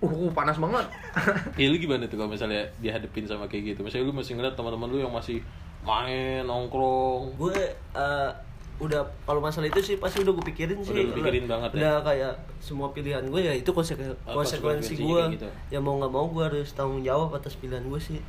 [0.00, 0.86] uh panas banget
[1.60, 3.80] Ya lu gimana tuh kalau misalnya dihadepin sama kayak gitu?
[3.82, 5.42] Misalnya lu masih ngeliat teman-teman lu yang masih
[5.80, 7.34] main nongkrong.
[7.34, 7.56] gue
[7.92, 8.30] eh,
[8.78, 11.76] udah kalau masalah itu sih pasti udah gue pikirin sih Udah lu pikirin banget ya?
[11.76, 15.48] udah kayak semua pilihan gue ya itu konsek Oh, konsekuensi gue gitu.
[15.68, 18.20] ya mau nggak mau gue harus tanggung jawab atas pilihan gue sih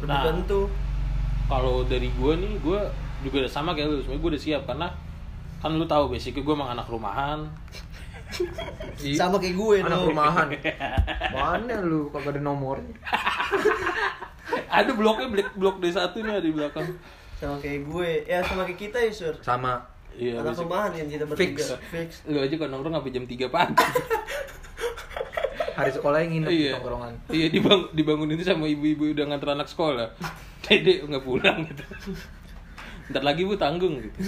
[0.00, 0.24] Nah.
[0.24, 0.60] belum tentu
[1.44, 2.86] Kalau dari gua nih, gua
[3.20, 3.98] juga udah sama kayak lu.
[3.98, 4.86] Sebenarnya gua udah siap karena
[5.58, 7.42] kan lu tahu basicnya gua emang anak rumahan.
[9.16, 10.08] Sama kayak gue anak dong.
[10.14, 10.46] rumahan
[11.34, 12.94] mana lu kagak ada nomornya
[14.70, 16.86] ada bloknya blok blok D1 nih ada di belakang.
[17.38, 21.22] sama kayak gue ya sama kayak kita ya sur sama Iya, anak rumahan yang kita
[21.22, 21.70] bertiga Fix.
[21.86, 23.78] fix Lu aja kalau nongkrong sampai jam 3 pagi.
[25.78, 26.72] hari sekolah yang nginep di iya.
[26.76, 30.10] tongkrongan Iya, dibang dibangunin itu sama ibu-ibu udah nganter anak sekolah.
[30.66, 31.84] Dede nggak pulang gitu.
[33.14, 34.18] Ntar lagi bu tanggung gitu.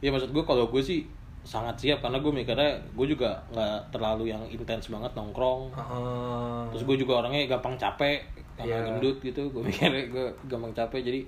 [0.00, 1.04] Ya maksud gue kalau gue sih
[1.40, 5.72] sangat siap karena gue mikirnya gue juga nggak terlalu yang intens banget nongkrong.
[5.72, 6.60] Heeh.
[6.76, 8.20] Terus gue juga orangnya gampang capek,
[8.60, 8.86] karena Iya.
[8.92, 9.48] gendut gitu.
[9.48, 11.20] Gue mikirnya gue gampang capek jadi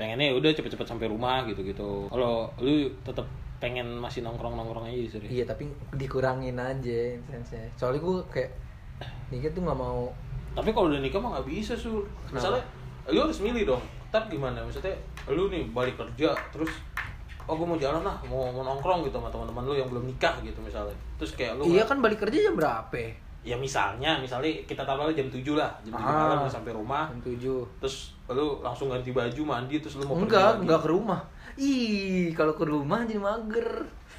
[0.00, 2.08] pengennya ya udah cepet-cepet sampai rumah gitu gitu.
[2.08, 3.28] Kalau lu tetap
[3.60, 5.28] pengen masih nongkrong nongkrong aja sih.
[5.28, 7.60] Iya tapi dikurangin aja intensnya.
[7.76, 8.50] Soalnya gue kayak
[9.28, 10.08] nikah tuh nggak mau
[10.50, 12.02] Tapi kalau udah nikah mah nggak bisa sul.
[12.32, 12.64] Misalnya
[13.12, 13.82] lu harus milih dong.
[14.10, 14.64] Tapi gimana?
[14.64, 14.96] Maksudnya
[15.30, 16.72] lu nih balik kerja terus
[17.44, 20.34] oh gue mau jalan lah mau, mau nongkrong gitu sama teman-teman lu yang belum nikah
[20.40, 23.00] gitu misalnya terus kayak lu Iya kan balik kerja jam berapa?
[23.40, 26.12] ya misalnya misalnya kita taruh jam 7 lah jam 7 Ah.
[26.28, 27.64] malam udah sampai rumah Jam tujuh.
[27.78, 27.96] terus
[28.28, 30.60] lu langsung ganti baju mandi terus lu mau pergi Enggak, lagi.
[30.60, 31.20] enggak ke rumah.
[31.56, 33.68] Ih, kalau ke rumah jadi mager.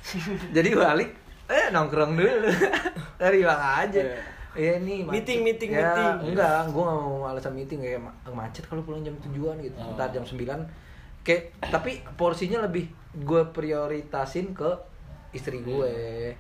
[0.52, 1.10] jadi balik
[1.46, 2.50] eh nongkrong dulu.
[3.22, 4.02] Dari bang aja.
[4.02, 4.18] Iya.
[4.52, 5.14] Iya nih macet.
[5.14, 6.12] Meeting, meeting, ya, meeting.
[6.28, 9.78] Enggak, gua gak mau alasan meeting kayak ma- macet kalau pulang jam tujuan gitu.
[9.78, 9.94] Oh.
[9.94, 10.44] Ntar jam 9
[11.22, 14.70] kayak tapi porsinya lebih gue prioritasin ke
[15.32, 15.94] istri gue.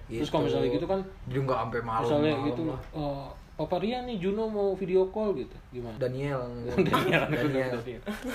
[0.08, 2.04] Terus kalau misalnya gitu kan, jadi nggak sampai malam.
[2.08, 2.80] misalnya malam gitu lah.
[2.92, 6.42] oh, Papa Rian nih Juno mau video call gitu gimana Daniel.
[6.90, 7.78] Daniel Daniel.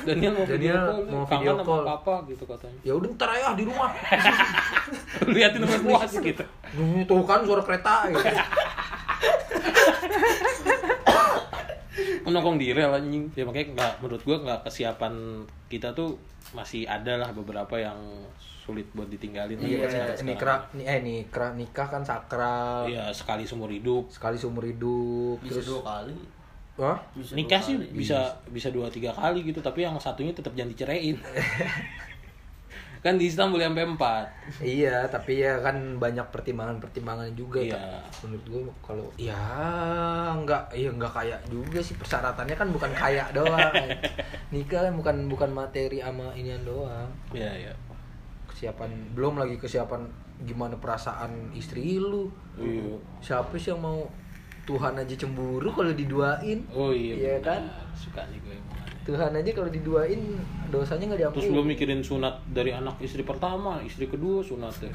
[0.07, 1.83] Daniel mau video Daniel call mau kangen video sama call.
[1.83, 3.91] papa gitu katanya Ya udah ntar aja di rumah.
[5.35, 6.45] liatin sama puas gitu
[7.11, 8.23] Tuh kan suara kereta gitu.
[12.29, 15.14] nongkrong di rel anjing ya makanya nggak menurut gua nggak kesiapan
[15.66, 16.18] kita tuh
[16.51, 17.99] masih ada lah beberapa yang
[18.61, 19.87] sulit buat ditinggalin Iya,
[20.20, 22.87] nikah, ni eh nikah, nikah kan sakral.
[22.87, 25.39] iya sekali seumur hidup Sekali seumur hidup.
[25.41, 26.16] bisa terus dua kali
[26.77, 26.99] Hah?
[27.14, 27.87] bisa nikah dua sih kali.
[27.95, 28.18] bisa
[28.51, 31.14] bisa dua tiga kali gitu tapi yang satunya tetap jangan diceraiin
[32.99, 34.25] kan di Islam boleh sampai empat
[34.59, 37.59] Iya, tapi ya kan banyak pertimbangan-pertimbangan juga.
[37.59, 37.75] Iya.
[37.75, 39.43] Ta- Menurut gue kalau ya
[40.35, 43.75] nggak, ya nggak kayak juga sih persyaratannya kan bukan kaya doang.
[44.55, 47.09] nikah kan bukan bukan materi sama inian doang.
[47.31, 47.73] iya iya
[48.47, 50.07] Kesiapan belum lagi kesiapan
[50.41, 52.31] gimana perasaan istri lu.
[52.57, 54.07] iya Siapa sih yang mau
[54.65, 56.59] Tuhan aja cemburu kalau diduain?
[56.69, 57.47] oh iya Iya benar.
[57.47, 57.63] kan?
[57.95, 58.75] suka nih gue emang.
[59.07, 60.19] Tuhan aja kalau diduain
[60.67, 61.39] dosanya nggak diampuni.
[61.39, 64.91] terus belum mikirin sunat dari anak istri pertama istri kedua sunat ya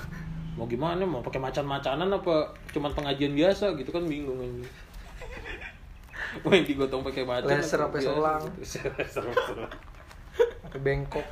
[0.51, 4.68] mau gimana mau pakai macan-macanan apa cuman pengajian biasa gitu kan bingung ini
[6.43, 8.43] mau yang digotong pakai macan Laser apa selang?
[8.59, 8.84] gitu.
[8.99, 9.74] Laser apa selang.
[10.78, 11.26] Bengkok.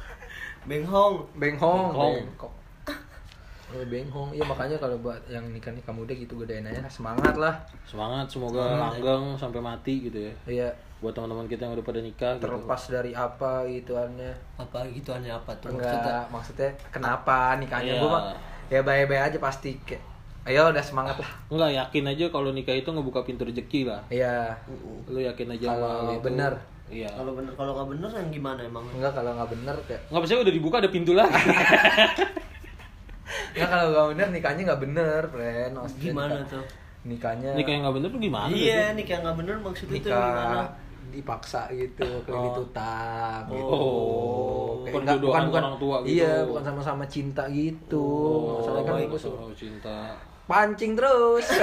[0.64, 2.16] Benghong Benghong, Benghong.
[2.20, 2.54] bengkok.
[3.70, 4.30] Oh, benghong.
[4.34, 7.54] Iya makanya kalau buat yang nikah nikah muda gitu gedein aja semangat lah.
[7.86, 10.68] semangat semoga langgeng sampai mati gitu ya Iya,
[11.00, 12.44] buat teman-teman kita yang udah pada nikah gitu.
[12.44, 14.36] terlepas dari apa gitu aneh.
[14.56, 18.00] apa gitu aneh apa tuh maksudnya Enggak, maksudnya kenapa nikahnya Iya.
[18.00, 18.24] gua mah
[18.68, 20.04] ya baik-baik aja pasti kayak
[20.46, 21.32] ayo udah semangat lah.
[21.48, 24.02] Enggak yakin aja kalau nikah itu ngebuka pintu rezeki lah.
[24.10, 24.52] Iya.
[25.06, 26.22] Lu yakin aja Kalau itu.
[26.22, 26.54] bener.
[26.90, 27.06] Iya.
[27.08, 30.40] kalau bener kalau nggak bener yang gimana emang Enggak kalau nggak bener kayak Enggak percaya
[30.42, 31.32] udah dibuka ada pintu lagi.
[33.52, 35.72] Enggak kalau nggak bener nikahnya nggak bener, friend.
[35.74, 36.66] Maksudnya gimana nikah- tuh
[37.00, 38.52] Nikahnya nikah yang enggak bener tuh gimana?
[38.52, 40.68] iya nih kayak nggak bener maksudnya tuh gimana nikah
[41.10, 42.46] dipaksa gitu kayak Oh.
[42.48, 43.66] ditutang gitu.
[43.66, 46.14] Oh, Kayak perjodohan nggak- bukan bukan orang tua gitu.
[46.16, 48.06] Iya, bukan sama-sama cinta gitu.
[48.06, 49.98] Oh, Masalahnya kan gue suka cinta.
[50.46, 51.46] pancing terus.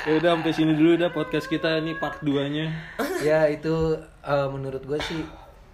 [0.00, 2.66] Ya udah sampai sini dulu dah podcast kita ini part 2-nya.
[3.20, 5.20] ya itu eh, menurut gue sih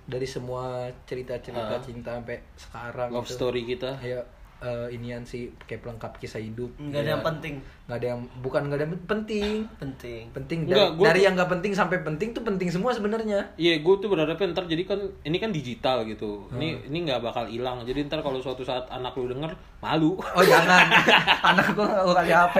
[0.03, 1.81] dari semua cerita-cerita Ah.
[1.81, 3.35] cinta sampai sekarang Love gitu.
[3.39, 3.97] story kita.
[4.01, 4.27] Ya
[4.59, 6.73] eh, inian sih kayak pelengkap kisah hidup.
[6.77, 7.55] nggak ada Ya, yang penting
[7.87, 9.53] nggak ada yang bukan nggak ada yang penting.
[9.75, 12.91] penting Penting dari, Enggak, gua dari tuh- yang nggak penting sampai penting tuh penting semua
[12.91, 13.41] sebenarnya.
[13.55, 16.47] Iya, gue tuh berharapnya ntar jadi kan ini kan digital gitu.
[16.47, 16.57] Hmm.
[16.57, 17.83] Ini ini nggak bakal hilang.
[17.83, 20.17] Jadi ntar kalau suatu saat anak lu denger malu.
[20.17, 20.89] Oh jangan,
[21.53, 22.57] anak gua gua kasih HP,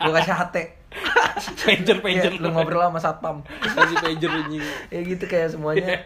[0.00, 0.56] gua kasih HT.
[1.58, 3.36] pager pager Iya, lu ngobrol sama satpam
[3.66, 6.04] masih pager anjing ya gitu kayak semuanya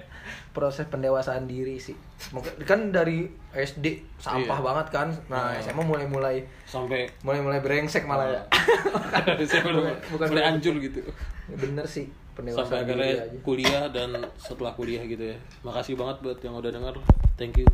[0.57, 1.93] proses pendewasaan diri sih.
[2.33, 4.65] Mungkin- kan dari SD sampah Iya.
[4.65, 5.09] banget kan.
[5.29, 5.69] Nah Iya.
[5.69, 8.43] SMA mulai mulai sampai mulai mulai brengsek malah ya.
[9.37, 11.05] Bukan- bukan mulai hancur gitu.
[11.47, 13.39] Bener sih sampai pendewasaan diri akhirnya aja.
[13.41, 15.37] kuliah dan setelah kuliah gitu ya.
[15.61, 16.95] Makasih banget buat yang udah denger.
[17.37, 17.69] Thank you